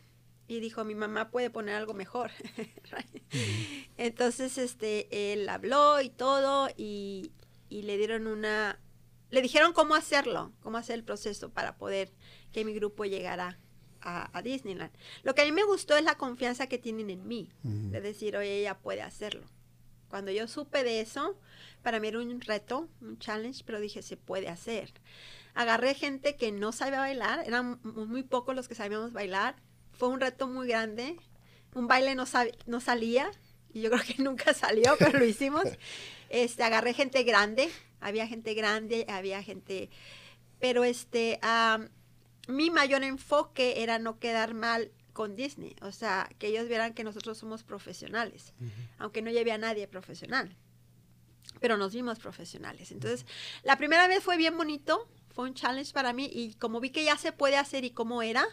[0.47, 2.31] y dijo, mi mamá puede poner algo mejor.
[3.97, 7.31] Entonces, este, él habló y todo y,
[7.69, 8.79] y le dieron una,
[9.31, 12.11] le dijeron cómo hacerlo, cómo hacer el proceso para poder
[12.51, 13.57] que mi grupo llegara
[14.01, 14.91] a, a Disneyland.
[15.23, 18.37] Lo que a mí me gustó es la confianza que tienen en mí, de decir,
[18.37, 19.45] oye, ella puede hacerlo.
[20.09, 21.37] Cuando yo supe de eso,
[21.81, 24.93] para mí era un reto, un challenge, pero dije, se puede hacer.
[25.55, 29.55] Agarré gente que no sabía bailar, eran mu- muy pocos los que sabíamos bailar.
[29.97, 31.17] Fue un reto muy grande.
[31.73, 32.25] Un baile no,
[32.67, 33.31] no salía,
[33.73, 35.63] y yo creo que nunca salió, pero lo hicimos.
[36.27, 37.69] Este, agarré gente grande,
[38.01, 39.91] había gente grande, había gente...
[40.59, 41.39] Pero este,
[42.47, 47.03] mi mayor enfoque era no quedar mal con Disney, o sea, que ellos vieran que
[47.03, 48.53] nosotros somos profesionales,
[48.97, 50.53] aunque no llevé a nadie profesional,
[51.61, 52.91] pero nos vimos profesionales.
[52.91, 53.25] Entonces,
[53.63, 57.05] la primera vez fue bien bonito, fue un challenge para mí y como vi que
[57.05, 58.45] ya se puede hacer y cómo era,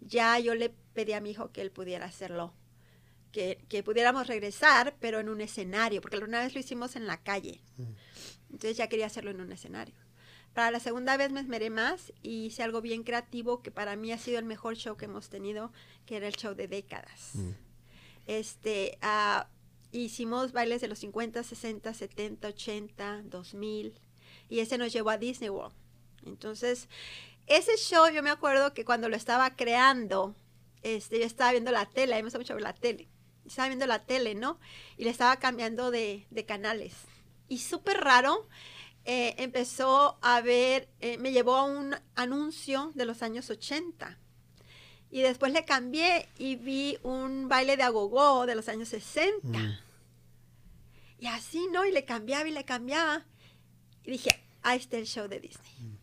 [0.00, 2.54] ya yo le pedí a mi hijo que él pudiera hacerlo,
[3.32, 7.22] que, que pudiéramos regresar, pero en un escenario, porque una vez lo hicimos en la
[7.22, 7.62] calle.
[8.50, 9.94] Entonces ya quería hacerlo en un escenario.
[10.54, 14.12] Para la segunda vez me esmeré más y hice algo bien creativo que para mí
[14.12, 15.72] ha sido el mejor show que hemos tenido,
[16.04, 17.34] que era el show de décadas.
[18.26, 19.48] Este, ah,
[19.92, 24.00] hicimos bailes de los 50, 60, 70, 80, 2000
[24.48, 25.74] y ese nos llevó a Disney World.
[26.26, 26.88] Entonces,
[27.48, 30.34] ese show yo me acuerdo que cuando lo estaba creando,
[30.82, 33.08] este, yo estaba viendo la tele, a mí me gusta mucho ver la tele.
[33.46, 34.58] Estaba viendo la tele, ¿no?
[34.96, 36.94] Y le estaba cambiando de, de canales.
[37.48, 38.46] Y súper raro,
[39.10, 44.18] eh, empezó a ver, eh, me llevó a un anuncio de los años 80.
[45.10, 49.58] Y después le cambié y vi un baile de agogó de los años 60.
[49.58, 49.78] Mm.
[51.20, 51.86] Y así, ¿no?
[51.86, 53.24] Y le cambiaba y le cambiaba.
[54.04, 55.72] Y dije, ahí está el show de Disney.
[55.80, 55.97] Mm.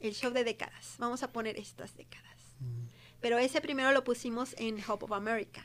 [0.00, 0.96] El show de décadas.
[0.98, 2.36] Vamos a poner estas décadas.
[2.60, 2.86] Mm.
[3.20, 5.64] Pero ese primero lo pusimos en Hope of America.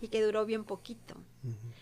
[0.00, 1.14] Y que duró bien poquito.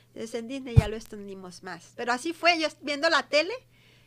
[0.08, 1.92] Entonces en Disney ya lo extendimos más.
[1.96, 3.54] Pero así fue, yo viendo la tele,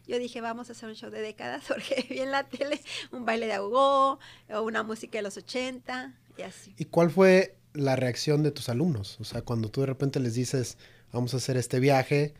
[0.07, 3.25] yo dije, vamos a hacer un show de décadas, porque vi en la tele un
[3.25, 6.73] baile de agogó, o una música de los 80, y así.
[6.77, 9.17] ¿Y cuál fue la reacción de tus alumnos?
[9.19, 10.77] O sea, cuando tú de repente les dices,
[11.11, 12.33] vamos a hacer este viaje,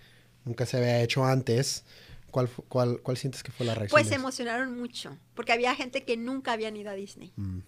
[0.44, 1.86] nunca se había hecho antes,
[2.32, 3.98] ¿cuál, cuál, cuál sientes que fue la reacción?
[3.98, 7.32] Pues se emocionaron mucho, porque había gente que nunca habían ido a Disney.
[7.36, 7.60] Mm.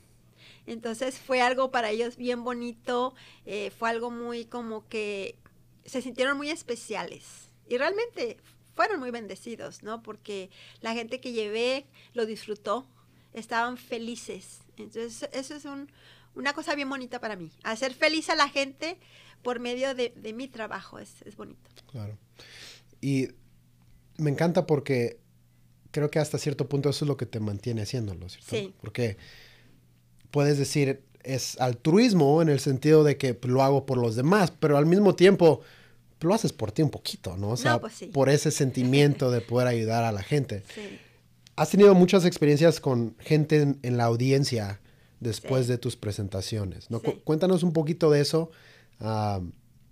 [0.66, 3.14] Entonces fue algo para ellos bien bonito,
[3.46, 5.38] eh, fue algo muy como que
[5.86, 7.50] se sintieron muy especiales.
[7.68, 8.38] Y realmente
[8.76, 10.02] fueron muy bendecidos, ¿no?
[10.02, 10.50] Porque
[10.82, 12.88] la gente que llevé lo disfrutó,
[13.34, 14.62] estaban felices.
[14.78, 15.66] Entonces, eso es
[16.36, 17.52] una cosa bien bonita para mí.
[17.64, 18.98] Hacer feliz a la gente
[19.42, 21.70] por medio de, mi trabajo es, bonito.
[21.92, 22.18] Claro.
[23.02, 23.30] Y
[24.18, 25.20] me encanta porque
[25.92, 28.50] creo que hasta cierto punto eso es lo que te mantiene haciéndolo, ¿cierto?
[28.50, 28.74] Sí.
[28.82, 29.18] Porque
[30.32, 34.78] puedes decir, es altruismo en el sentido de que lo hago por los demás, pero
[34.78, 35.62] al mismo tiempo
[36.22, 37.50] lo haces por ti un poquito, ¿no?
[37.50, 40.64] O sea, pues por ese sentimiento de poder ayudar a la gente.
[40.74, 41.00] Sí.
[41.56, 44.80] Has tenido muchas experiencias con gente en, la audiencia
[45.20, 47.02] después de tus presentaciones, ¿no?
[47.02, 48.50] Cuéntanos un poquito de eso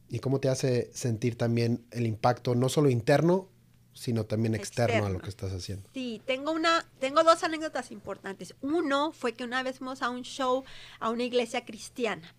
[0.10, 3.48] y cómo te hace sentir también el impacto no solo interno,
[3.94, 5.90] sino también externo, a lo que estás haciendo.
[5.94, 8.56] Sí, tengo una, tengo dos anécdotas importantes.
[8.62, 10.64] Uno fue que una vez fuimos a un show
[11.00, 12.36] a una iglesia cristiana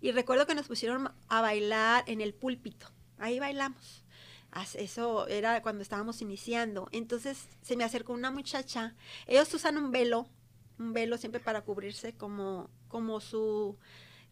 [0.00, 4.04] y recuerdo que nos pusieron a bailar en el púlpito ahí bailamos.
[4.74, 6.88] Eso era cuando estábamos iniciando.
[6.90, 8.94] Entonces se me acercó una muchacha.
[9.26, 10.26] Ellos usan un velo,
[10.78, 13.76] un velo siempre para cubrirse como, como su,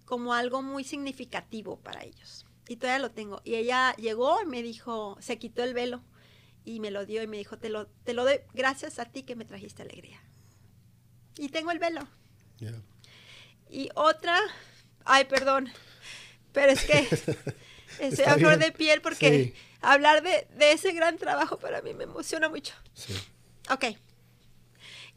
[0.04, 2.46] como algo muy significativo para ellos.
[2.66, 3.40] Y todavía lo tengo.
[3.44, 6.02] Y ella llegó y me dijo, se quitó el velo
[6.66, 9.22] y me lo dio y me dijo, te lo, te lo doy gracias a ti
[9.22, 10.20] que me trajiste alegría.
[11.38, 12.06] Y tengo el velo.
[13.70, 14.38] Y otra,
[15.04, 15.70] ay, perdón,
[16.52, 17.08] pero es que
[17.98, 22.48] Estoy a flor de piel porque hablar de, ese gran trabajo para mí me emociona
[22.48, 22.74] mucho.
[22.94, 23.14] Sí.
[23.70, 23.96] Ok.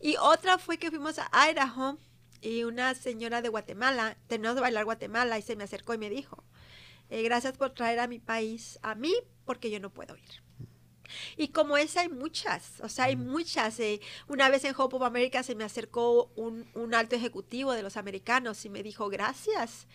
[0.01, 1.97] Y otra fue que fuimos a Idaho
[2.41, 6.09] y una señora de Guatemala, tenemos de bailar Guatemala y se me acercó y me
[6.09, 6.43] dijo,
[7.09, 9.13] eh, gracias por traer a mi país a mí
[9.45, 10.48] porque yo no puedo ir.
[11.37, 13.79] Y como esa hay muchas, o sea, hay muchas.
[13.79, 17.83] Eh, una vez en Hope of America se me acercó un, un, alto ejecutivo de
[17.83, 19.87] los americanos y me dijo, gracias,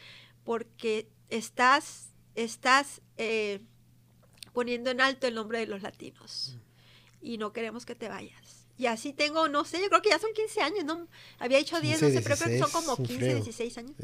[0.45, 3.61] porque estás estás eh,
[4.53, 6.57] poniendo en alto el nombre de los latinos
[7.21, 8.67] y no queremos que te vayas.
[8.77, 11.09] Y así tengo, no sé, yo creo que ya son 15 años, ¿no?
[11.39, 13.97] Había dicho 10, no sé, pero creo que son como 15, 16 años.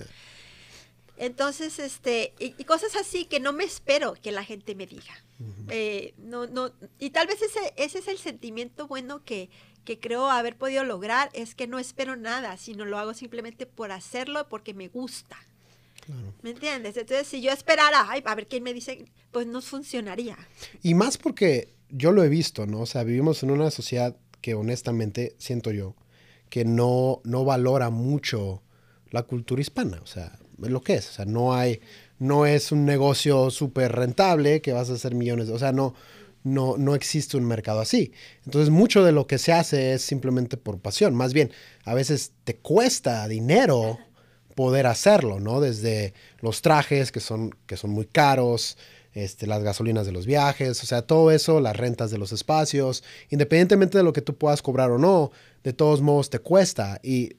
[1.21, 5.23] Entonces, este, y, cosas así que no me espero que la gente me diga.
[5.69, 9.51] Eh, no, no, y tal vez ese, ese es el sentimiento bueno que,
[9.85, 13.93] que creo haber podido lograr, es que no espero nada, sino lo hago simplemente por
[13.93, 15.37] hacerlo, porque me gusta.
[16.41, 16.97] ¿Me entiendes?
[16.97, 20.39] Entonces, si yo esperara, ay, a ver quién me dice, pues no funcionaría.
[20.83, 22.81] Y más porque yo lo he visto, ¿no?
[22.81, 25.95] O sea, vivimos en una sociedad que honestamente, siento yo,
[26.49, 28.63] que no, no valora mucho
[29.11, 30.01] la cultura hispana.
[30.03, 31.09] O sea, lo que es.
[31.09, 31.81] O sea, no hay,
[32.19, 35.49] no es un negocio súper rentable que vas a hacer millones.
[35.49, 35.95] o sea, no,
[36.45, 38.13] no, no existe un mercado así.
[38.45, 41.15] Entonces, mucho de lo que se hace es simplemente por pasión.
[41.15, 41.51] Más bien,
[41.85, 43.99] a veces te cuesta dinero
[44.55, 45.61] poder hacerlo, ¿no?
[45.61, 48.77] Desde los trajes que son, que son muy caros,
[49.13, 53.03] este, las gasolinas de los viajes, o sea, todo eso, las rentas de los espacios,
[53.31, 55.33] independientemente de lo que tú puedas cobrar o no,
[55.65, 57.01] de todos modos te cuesta.
[57.03, 57.31] Y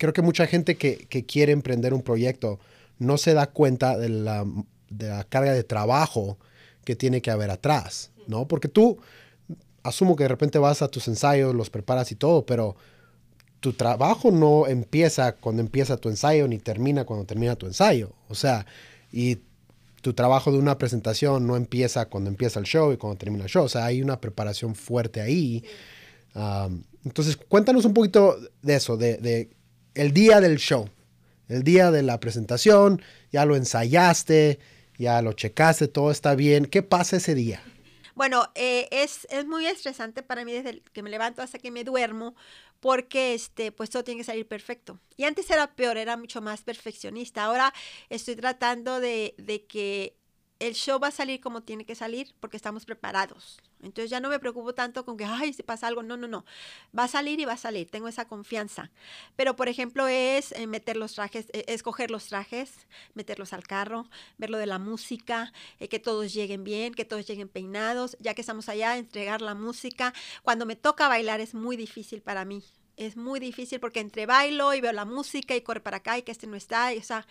[0.00, 2.58] creo que mucha gente que, quiere emprender un proyecto
[2.98, 4.46] no se da cuenta de la,
[4.88, 6.38] de la carga de trabajo
[6.84, 8.48] que tiene que haber atrás, ¿no?
[8.48, 8.98] Porque tú,
[9.82, 12.76] asumo que de repente vas a tus ensayos, los preparas y todo, pero
[13.60, 18.14] tu trabajo no empieza cuando empieza tu ensayo ni termina cuando termina tu ensayo.
[18.28, 18.64] O sea,
[19.12, 19.40] y
[20.00, 23.50] tu trabajo de una presentación no empieza cuando empieza el show y cuando termina el
[23.50, 23.64] show.
[23.64, 25.62] O sea, hay una preparación fuerte ahí.
[27.04, 29.50] entonces, cuéntanos un poquito de eso, de, de,
[29.94, 30.88] el día del show,
[31.48, 34.58] el día de la presentación, ya lo ensayaste,
[34.98, 36.66] ya lo checaste, todo está bien.
[36.66, 37.62] ¿Qué pasa ese día?
[38.14, 41.84] Bueno, eh, es, es, muy estresante para mí desde que me levanto hasta que me
[41.84, 42.34] duermo,
[42.80, 45.00] porque este, pues todo tiene que salir perfecto.
[45.16, 47.44] Y antes era peor, era mucho más perfeccionista.
[47.44, 47.72] Ahora
[48.10, 50.19] estoy tratando de, de que
[50.60, 53.58] el show va a salir como tiene que salir porque estamos preparados.
[53.82, 56.02] Entonces ya no me preocupo tanto con que, ay, si pasa algo.
[56.02, 56.44] No, no, no.
[56.96, 57.90] Va a salir y va a salir.
[57.90, 58.90] Tengo esa confianza.
[59.36, 64.08] Pero, por ejemplo, es eh, meter los trajes, eh, escoger los trajes, meterlos al carro,
[64.36, 68.18] ver lo de la música, eh, que todos lleguen bien, que todos lleguen peinados.
[68.20, 70.12] Ya que estamos allá, entregar la música.
[70.42, 72.62] Cuando me toca bailar es muy difícil para mí.
[72.98, 76.22] Es muy difícil porque entre bailo y veo la música y corre para acá y
[76.22, 76.92] que este no está.
[76.92, 77.26] O sea,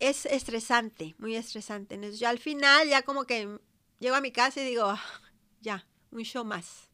[0.00, 1.94] es estresante, muy estresante.
[1.94, 3.58] Entonces, yo al final ya como que
[3.98, 5.02] llego a mi casa y digo, ah,
[5.60, 6.88] ya, un show más,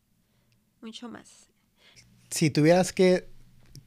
[0.81, 1.49] un show más.
[2.31, 3.29] Si tuvieras que,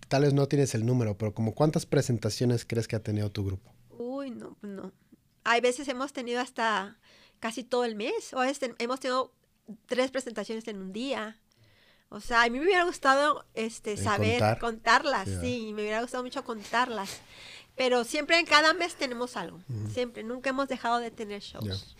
[0.08, 3.46] tal vez no tienes el número, pero como cuántas presentaciones crees que ha tenido tu
[3.46, 3.74] grupo?
[3.90, 4.92] Uy, no, no.
[5.44, 6.98] Hay veces hemos tenido hasta
[7.40, 9.34] casi todo el mes, o hemos tenido
[9.86, 11.40] tres presentaciones en un día.
[12.10, 16.44] O sea, a mí me hubiera gustado este, saber contarlas, sí, me hubiera gustado mucho
[16.44, 17.10] contarlas.
[17.76, 19.60] Pero siempre en cada mes tenemos algo.
[19.94, 21.96] Siempre, nunca hemos dejado de tener shows.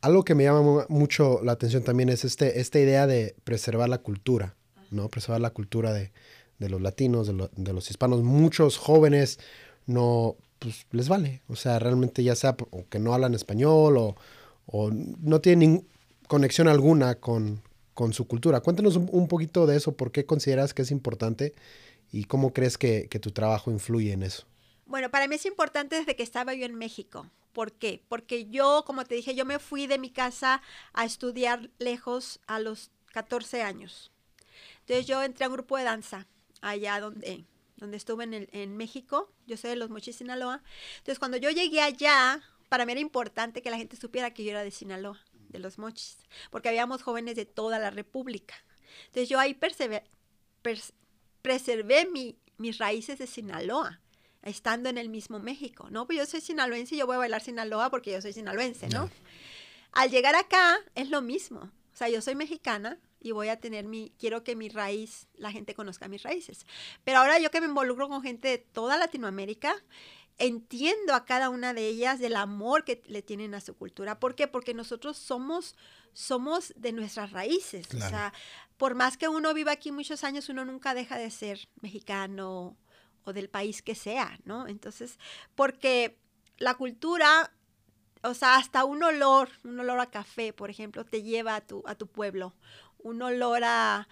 [0.00, 3.98] Algo que me llama mucho la atención también es este, esta idea de preservar la
[3.98, 4.54] cultura,
[4.90, 5.08] ¿no?
[5.08, 6.12] Preservar la cultura de,
[6.58, 8.22] los latinos, de, los hispanos.
[8.22, 9.40] Muchos jóvenes
[9.86, 11.42] no, pues les vale.
[11.48, 12.56] O sea, realmente ya sea
[12.88, 14.16] que no hablan español o,
[14.92, 15.84] no tienen
[16.28, 17.60] conexión alguna con,
[17.92, 18.60] con su cultura.
[18.60, 21.54] Cuéntanos un, poquito de eso, por qué consideras que es importante
[22.12, 24.46] y cómo crees que tu trabajo influye en eso.
[24.90, 27.30] Bueno, para mí es importante desde que estaba yo en México.
[27.52, 28.02] ¿Por qué?
[28.08, 32.58] Porque yo, como te dije, yo me fui de mi casa a estudiar lejos a
[32.58, 34.10] los 14 años.
[34.80, 36.26] Entonces yo entré a un grupo de danza
[36.60, 37.44] allá donde,
[37.76, 39.32] donde estuve en, en México.
[39.46, 40.60] Yo soy de los Mochis, Sinaloa.
[40.96, 44.50] Entonces cuando yo llegué allá, para mí era importante que la gente supiera que yo
[44.50, 46.18] era de Sinaloa, de los Mochis,
[46.50, 48.56] porque habíamos jóvenes de toda la República.
[49.06, 50.02] Entonces yo ahí preservé
[52.58, 54.00] mis raíces de Sinaloa
[54.42, 56.06] estando en el mismo México, ¿no?
[56.06, 59.10] Pues yo soy sinaloense y yo voy a bailar Sinaloa porque yo soy sinaloense, ¿no?
[59.92, 61.70] Al llegar acá es lo mismo.
[61.92, 65.52] O sea, yo soy mexicana y voy a tener mi, quiero que mi raíz, la
[65.52, 66.66] gente conozca mis raíces.
[67.04, 69.74] Pero ahora yo que me involucro con gente de toda Latinoamérica,
[70.38, 74.18] entiendo a cada una de ellas del amor que le tienen a su cultura.
[74.18, 74.48] ¿Por qué?
[74.48, 75.76] Porque nosotros somos,
[76.14, 77.86] somos de nuestras raíces.
[77.94, 78.32] O sea,
[78.78, 82.78] por más que uno viva aquí muchos años, uno nunca deja de ser mexicano,
[83.24, 84.66] o del país que sea, ¿no?
[84.66, 85.18] Entonces,
[85.54, 86.18] porque
[86.58, 87.52] la cultura,
[88.22, 91.82] o sea, hasta un olor, un olor a café, por ejemplo, te lleva a tu,
[91.86, 92.54] a tu pueblo,
[92.98, 94.08] un olor a,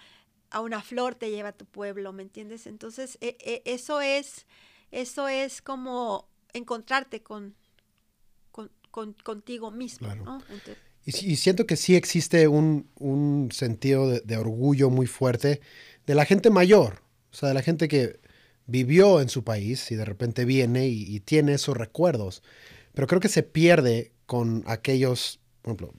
[0.61, 2.65] una flor te lleva a tu pueblo, ¿me entiendes?
[2.65, 4.47] Entonces, e, e, eso es,
[4.91, 7.55] eso es como encontrarte con,
[8.51, 10.43] con, contigo mismo, ¿no?
[11.05, 15.61] y, siento que sí existe un, sentido de, de orgullo muy fuerte
[16.07, 18.19] de la gente mayor, o sea, de la gente que
[18.69, 22.43] vivió en su país y de repente viene y, tiene esos recuerdos.
[22.93, 25.93] Pero creo que se pierde con aquellos, por ejemplo,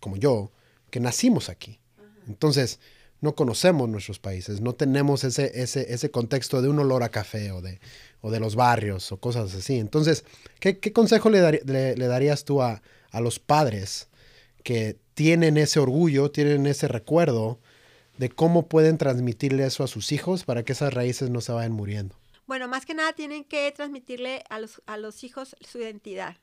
[0.00, 0.50] como yo,
[0.90, 1.78] que nacimos aquí.
[2.26, 2.80] Entonces,
[3.20, 7.52] no conocemos nuestros países, no tenemos ese, ese, ese contexto de un olor a café
[7.52, 7.80] o de,
[8.22, 9.78] o de los barrios o cosas así.
[9.78, 10.24] Entonces,
[10.58, 14.08] ¿qué, consejo le, le, le, darías tú a, a los padres
[14.62, 17.60] que tienen ese orgullo, tienen ese recuerdo
[18.20, 21.72] de cómo pueden transmitirle eso a sus hijos para que esas raíces no se vayan
[21.72, 22.14] muriendo.
[22.46, 26.36] Bueno, más que nada tienen que transmitirle a los, a los hijos su identidad.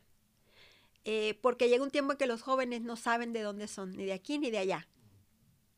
[1.06, 4.06] Eh, porque llega un tiempo en que los jóvenes no saben de dónde son, ni
[4.06, 4.88] de aquí ni de allá.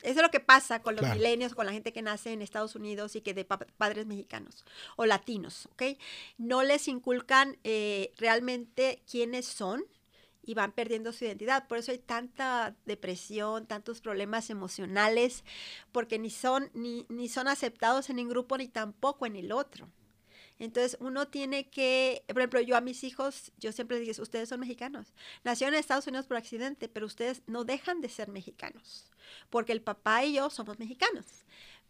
[0.01, 2.75] Eso es lo que pasa con los milenios, con la gente que nace en Estados
[2.75, 4.63] Unidos y que de padres mexicanos
[4.95, 5.83] o latinos, ¿ok?
[6.37, 9.83] No les inculcan eh, realmente quiénes son,
[10.43, 11.67] y van perdiendo su identidad.
[11.67, 15.43] Por eso hay tanta depresión, tantos problemas emocionales,
[15.91, 19.89] porque ni son, ni, ni son aceptados en un grupo ni tampoco en el otro.
[20.59, 24.49] Entonces uno tiene que, por ejemplo, yo a mis hijos, yo siempre les digo, ustedes
[24.49, 25.13] son mexicanos.
[25.45, 29.09] Nacieron en Estados Unidos por accidente, pero ustedes no dejan de ser mexicanos,
[29.49, 31.25] porque el papá y yo somos mexicanos.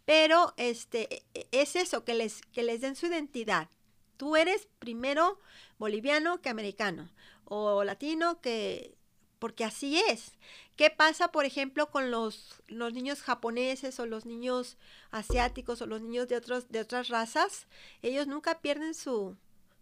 [0.06, 3.70] Pero este, e, e, es eso, que les, que les den su identidad.
[4.18, 5.40] Tú eres primero
[5.80, 7.10] boliviano que americano
[7.50, 8.96] o latino que
[9.40, 10.34] porque así es.
[10.76, 14.78] ¿Qué pasa, por ejemplo, con los, los niños japoneses o los niños
[15.12, 17.68] asiáticos o los niños de, otros, de otras razas?
[18.02, 19.36] Ellos nunca pierden su,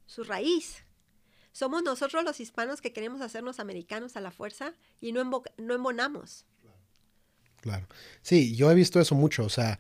[0.06, 0.84] su raíz.
[1.52, 5.24] Somos nosotros los hispanos que queremos hacernos americanos a la fuerza y no,
[5.58, 6.46] no embonamos.
[7.62, 7.88] Claro.
[8.22, 9.44] Sí, yo he visto eso mucho.
[9.44, 9.80] O sea,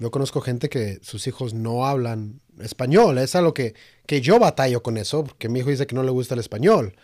[0.00, 3.18] yo conozco gente que sus hijos no hablan español.
[3.18, 3.74] Es algo que,
[4.06, 6.96] que yo batallo con eso, porque mi hijo dice que no le gusta el español.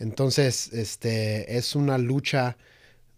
[0.00, 2.56] Entonces, este, es una lucha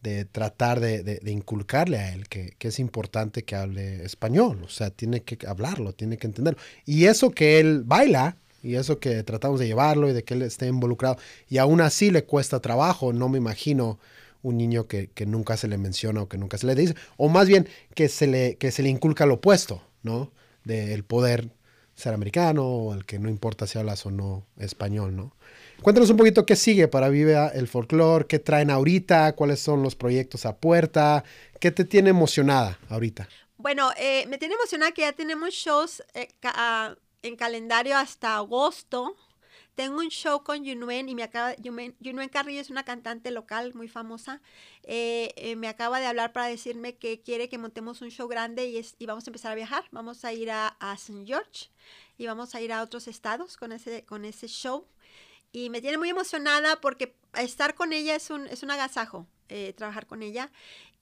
[0.03, 4.63] de tratar de, de, inculcarle a él que, que, es importante que hable español.
[4.65, 6.61] O sea, tiene que hablarlo, tiene que entenderlo.
[6.85, 10.43] Y eso que él baila, y eso que tratamos de llevarlo y de que él
[10.43, 11.19] esté involucrado,
[11.49, 14.01] y aún así le cuesta trabajo, no me imagino
[14.43, 17.49] un niño que, nunca se le menciona o que nunca se le dice, o más
[17.49, 20.33] bien que se le, que se le inculca lo opuesto, ¿no?
[20.65, 21.51] Del poder
[21.95, 25.37] ser americano o el que no importa si hablas o no español, ¿no?
[25.83, 29.97] Cuéntanos un poquito qué sigue para Vive el Folklore, qué traen ahorita, cuáles son los
[29.97, 31.25] proyectos a puerta,
[31.59, 33.29] qué te tiene emocionada ahorita.
[33.57, 39.17] Bueno, eh, me tiene emocionada que ya tenemos shows eh, ah, en calendario hasta agosto
[39.81, 43.89] tengo un show con Yunuen y me acaba, Yunuen, Carrillo es una cantante local muy
[43.89, 44.43] famosa.
[44.83, 48.67] Eh, eh, me acaba de hablar para decirme que quiere que montemos un show grande
[48.67, 49.85] y, y vamos a empezar a viajar.
[49.91, 51.25] Vamos a ir a, a St.
[51.25, 51.71] George
[52.19, 54.87] y vamos a ir a otros estados con ese, con ese show.
[55.51, 59.73] Y me tiene muy emocionada porque estar con ella es un, es un agasajo, eh,
[59.73, 60.53] trabajar con ella.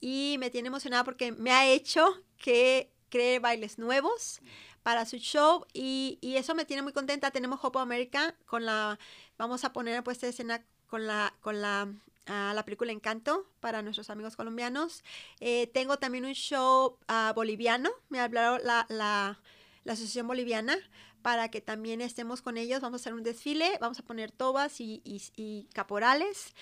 [0.00, 4.40] Y me tiene emocionada porque me ha hecho que cree bailes nuevos
[4.82, 7.30] para su show y, eso me tiene muy contenta.
[7.30, 8.98] Tenemos Hope America con la,
[9.36, 11.92] vamos a poner puesta de escena con la, con la,
[12.26, 15.02] ah, la película Encanto para nuestros amigos colombianos.
[15.40, 19.40] Eh, tengo también un show uh, boliviano, me hablaron la, la,
[19.84, 20.78] la Asociación Boliviana
[21.22, 22.80] para que también estemos con ellos.
[22.80, 26.54] Vamos a hacer un desfile, vamos a poner tobas y, y, caporales.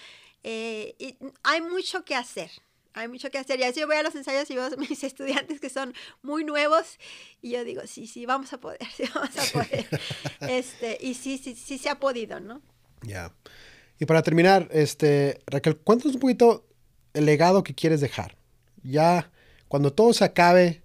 [0.42, 2.50] Eh, y hay mucho que hacer
[2.97, 3.61] hay mucho que hacer.
[3.61, 6.44] Y así yo voy a los ensayos y veo a mis estudiantes que son muy
[6.44, 6.99] nuevos
[7.42, 9.86] y yo digo, sí, sí, vamos a poder, sí, vamos a poder.
[10.40, 12.62] este, y sí, sí, sí se ha podido, ¿no?
[13.03, 13.32] Ya.
[13.99, 16.66] Y para terminar, este, Raquel, cuéntanos un poquito
[17.12, 18.36] el legado que quieres dejar.
[18.82, 19.30] Ya,
[19.68, 20.82] cuando todo se acabe,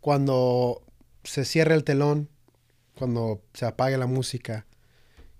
[0.00, 0.82] cuando
[1.24, 2.28] se cierre el telón,
[2.94, 4.66] cuando se apague la música,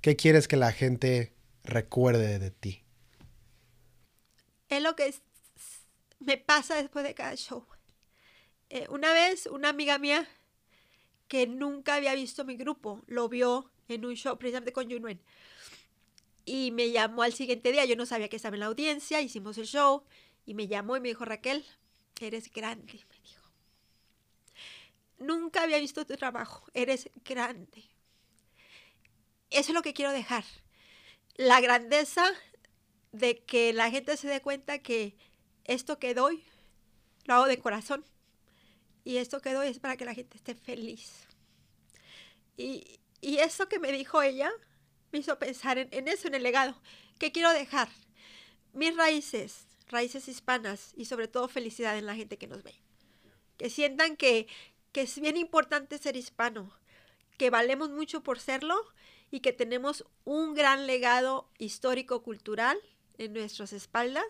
[0.01, 1.32] ¿qué quieres que la gente
[1.64, 2.84] recuerde de ti?
[4.68, 5.07] Es lo que
[6.20, 7.66] me pasa después de cada show.
[8.70, 10.28] Eh, una vez una amiga mía
[11.26, 15.20] que nunca había visto mi grupo, lo vio en un show precisamente con Junwen.
[16.44, 19.58] Y me llamó al siguiente día, yo no sabía que estaba en la audiencia, hicimos
[19.58, 20.04] el show
[20.46, 21.64] y me llamó y me dijo, Raquel,
[22.20, 23.50] eres grande, me dijo.
[25.18, 27.84] Nunca había visto tu trabajo, eres grande.
[29.50, 30.44] Eso es lo que quiero dejar.
[31.34, 32.24] La grandeza
[33.12, 35.16] de que la gente se dé cuenta que
[35.68, 36.42] esto que doy,
[37.26, 38.04] lo hago de corazón.
[39.04, 41.26] Y esto que doy es para que la gente esté feliz.
[42.56, 44.50] Y, eso que me dijo ella
[45.12, 46.74] me hizo pensar en, eso, en el legado.
[47.18, 47.88] ¿Qué quiero dejar?
[48.72, 52.74] Mis raíces, raíces hispanas y sobre todo felicidad en la gente que nos ve.
[53.56, 54.46] Que sientan que,
[54.92, 56.72] que es bien importante ser hispano,
[57.38, 58.76] que valemos mucho por serlo
[59.30, 62.78] y que tenemos un gran legado histórico-cultural
[63.18, 64.24] en nuestras espaldas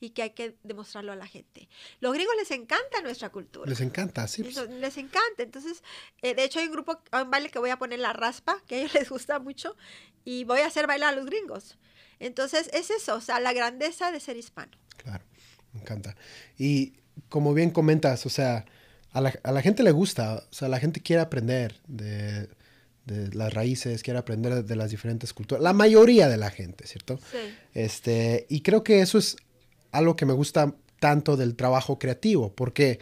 [0.00, 1.68] y que hay que demostrarlo a la gente.
[2.00, 3.68] Los gringos les encanta nuestra cultura.
[3.68, 4.42] Les encanta, sí.
[4.42, 5.42] Les, encanta.
[5.42, 5.82] Entonces,
[6.22, 8.76] eh, de hecho hay un grupo, un baile que voy a poner la raspa, que
[8.76, 9.76] a ellos les gusta mucho,
[10.24, 11.78] y voy a hacer bailar a los gringos.
[12.20, 14.72] Entonces, es eso, o sea, la grandeza de ser hispano.
[14.96, 15.24] Claro,
[15.72, 16.16] me encanta.
[16.58, 16.94] Y
[17.28, 18.66] como bien comentas, o sea,
[19.10, 22.48] a la, a la gente le gusta, o sea, la gente quiere aprender de
[23.06, 25.62] de las raíces, quiere aprender de las diferentes culturas.
[25.62, 27.18] La mayoría de la gente, ¿cierto?
[27.18, 27.38] Sí.
[27.74, 29.36] Este, y creo que eso es
[29.92, 32.98] algo que me gusta tanto del trabajo creativo, porque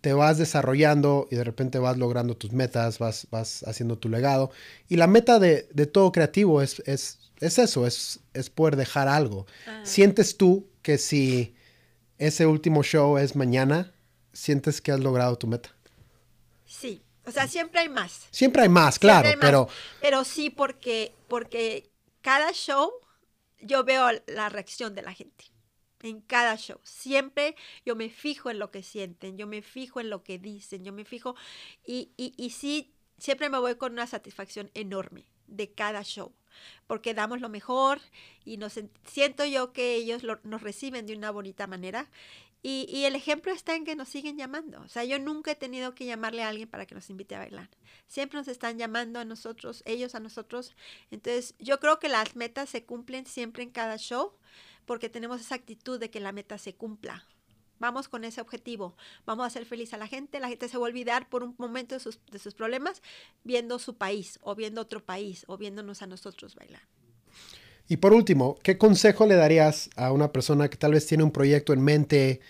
[0.00, 4.50] te vas desarrollando y de repente vas logrando tus metas, vas, vas haciendo tu legado.
[4.88, 9.46] Y la meta de, todo creativo es, es, es, eso, es, es poder dejar algo.
[9.66, 9.80] Ah.
[9.84, 11.54] ¿Sientes tú que si
[12.18, 13.94] ese último show es mañana,
[14.32, 15.70] sientes que has logrado tu meta?
[16.66, 18.28] Sí, o sea, siempre hay más.
[18.30, 19.68] Siempre hay más, claro, pero...
[20.00, 22.92] Pero sí, porque, porque cada show
[23.60, 25.46] yo veo la reacción de la gente.
[26.02, 26.78] En cada show.
[26.82, 27.56] Siempre
[27.86, 30.92] yo me fijo en lo que sienten, yo me fijo en lo que dicen, yo
[30.92, 31.34] me fijo.
[31.86, 36.34] Y, y, y sí, siempre me voy con una satisfacción enorme de cada show
[36.86, 38.00] porque damos lo mejor
[38.44, 42.08] y nos siento yo que ellos nos reciben de una bonita manera
[42.66, 44.80] y, el ejemplo está en que nos siguen llamando.
[44.80, 47.40] O sea, yo nunca he tenido que llamarle a alguien para que nos invite a
[47.40, 47.68] bailar.
[48.06, 50.74] Siempre nos están llamando a nosotros, ellos a nosotros.
[51.10, 54.32] Entonces, yo creo que las metas se cumplen siempre en cada show,
[54.86, 57.28] porque tenemos esa actitud de que la meta se cumpla.
[57.80, 58.96] Vamos con ese objetivo,
[59.26, 61.54] vamos a hacer feliz a la gente, la gente se va a olvidar por un
[61.58, 63.02] momento de sus, de sus problemas
[63.42, 66.80] viendo su país o viendo otro país o viéndonos a nosotros bailar.
[67.88, 71.30] Y por último, ¿qué consejo le darías a una persona que tal vez tiene un
[71.30, 72.40] proyecto en mente,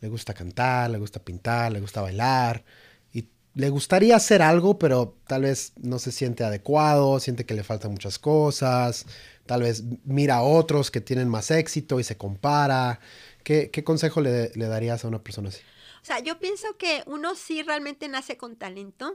[0.00, 2.64] le gusta cantar, le gusta pintar, le gusta bailar,
[3.12, 7.62] y le gustaría hacer algo, pero tal vez no se siente adecuado, siente que le
[7.62, 9.06] faltan muchas cosas,
[9.46, 12.98] tal vez mira a otros que tienen más éxito y se compara?
[13.44, 15.60] ¿Qué, consejo le, le darías a una persona así?
[16.02, 19.14] O sea, yo pienso que uno sí realmente nace con talento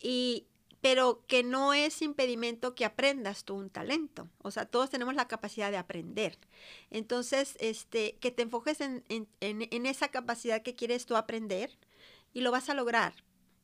[0.00, 0.46] y
[0.80, 4.28] pero que no es impedimento que aprendas tú un talento.
[4.38, 6.38] O sea, todos tenemos la capacidad de aprender.
[6.90, 11.76] Entonces, este, que te enfoques en, en, esa capacidad que quieres tú aprender
[12.32, 13.14] y lo vas a lograr.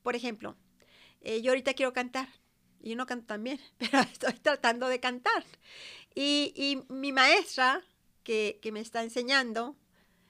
[0.03, 0.57] Por ejemplo,
[1.21, 2.29] eh, yo ahorita quiero cantar.
[2.85, 5.45] Y no canto tan bien, pero estoy tratando de cantar.
[6.15, 7.85] Y, y mi maestra,
[8.25, 9.77] que, que, me está enseñando,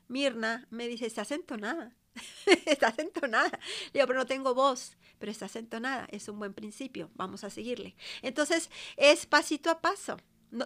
[0.08, 1.96] Mirna, me dice, estás entonada.
[2.66, 3.58] estás entonada.
[3.86, 7.50] Le digo, pero no tengo voz pero estás entonada, es un buen principio, vamos a
[7.50, 7.94] seguirle.
[8.22, 10.16] Entonces, es pasito a paso.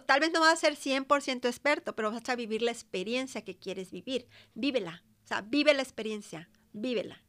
[0.07, 3.55] Tal vez no vas a ser 100% experto, pero vas a vivir la experiencia que
[3.55, 4.27] quieres vivir.
[4.55, 7.21] Vívela, o sea, vive la experiencia, vívela.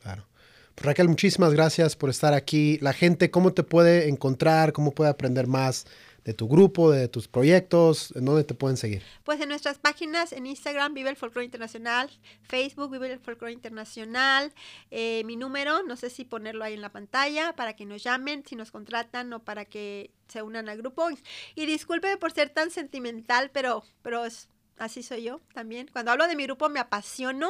[0.00, 0.26] Claro.
[0.74, 2.78] Pues Raquel, muchísimas gracias por estar aquí.
[2.80, 4.72] La gente, ¿cómo te puede encontrar?
[4.72, 5.84] ¿Cómo puede aprender más
[6.24, 8.12] de tu grupo, de tus proyectos?
[8.14, 9.02] ¿En dónde te pueden seguir?
[9.24, 12.10] Pues en nuestras páginas, en Instagram, Vive el Folclore Internacional,
[12.42, 14.52] Facebook, Vive el Folclore Internacional,
[14.90, 18.44] eh, mi número, no sé si ponerlo ahí en la pantalla para que nos llamen,
[18.46, 21.08] si nos contratan o para que se unan al grupo.
[21.54, 24.48] Y discúlpeme por ser tan sentimental, pero, pero es,
[24.78, 25.88] así soy yo también.
[25.92, 27.48] Cuando hablo de mi grupo me apasiono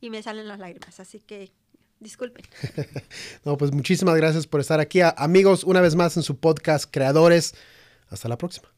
[0.00, 1.52] y me salen las lágrimas, así que
[2.00, 2.44] disculpen.
[3.44, 5.00] no, pues muchísimas gracias por estar aquí.
[5.02, 7.54] Amigos, una vez más en su podcast Creadores.
[8.10, 8.68] Hasta la próxima.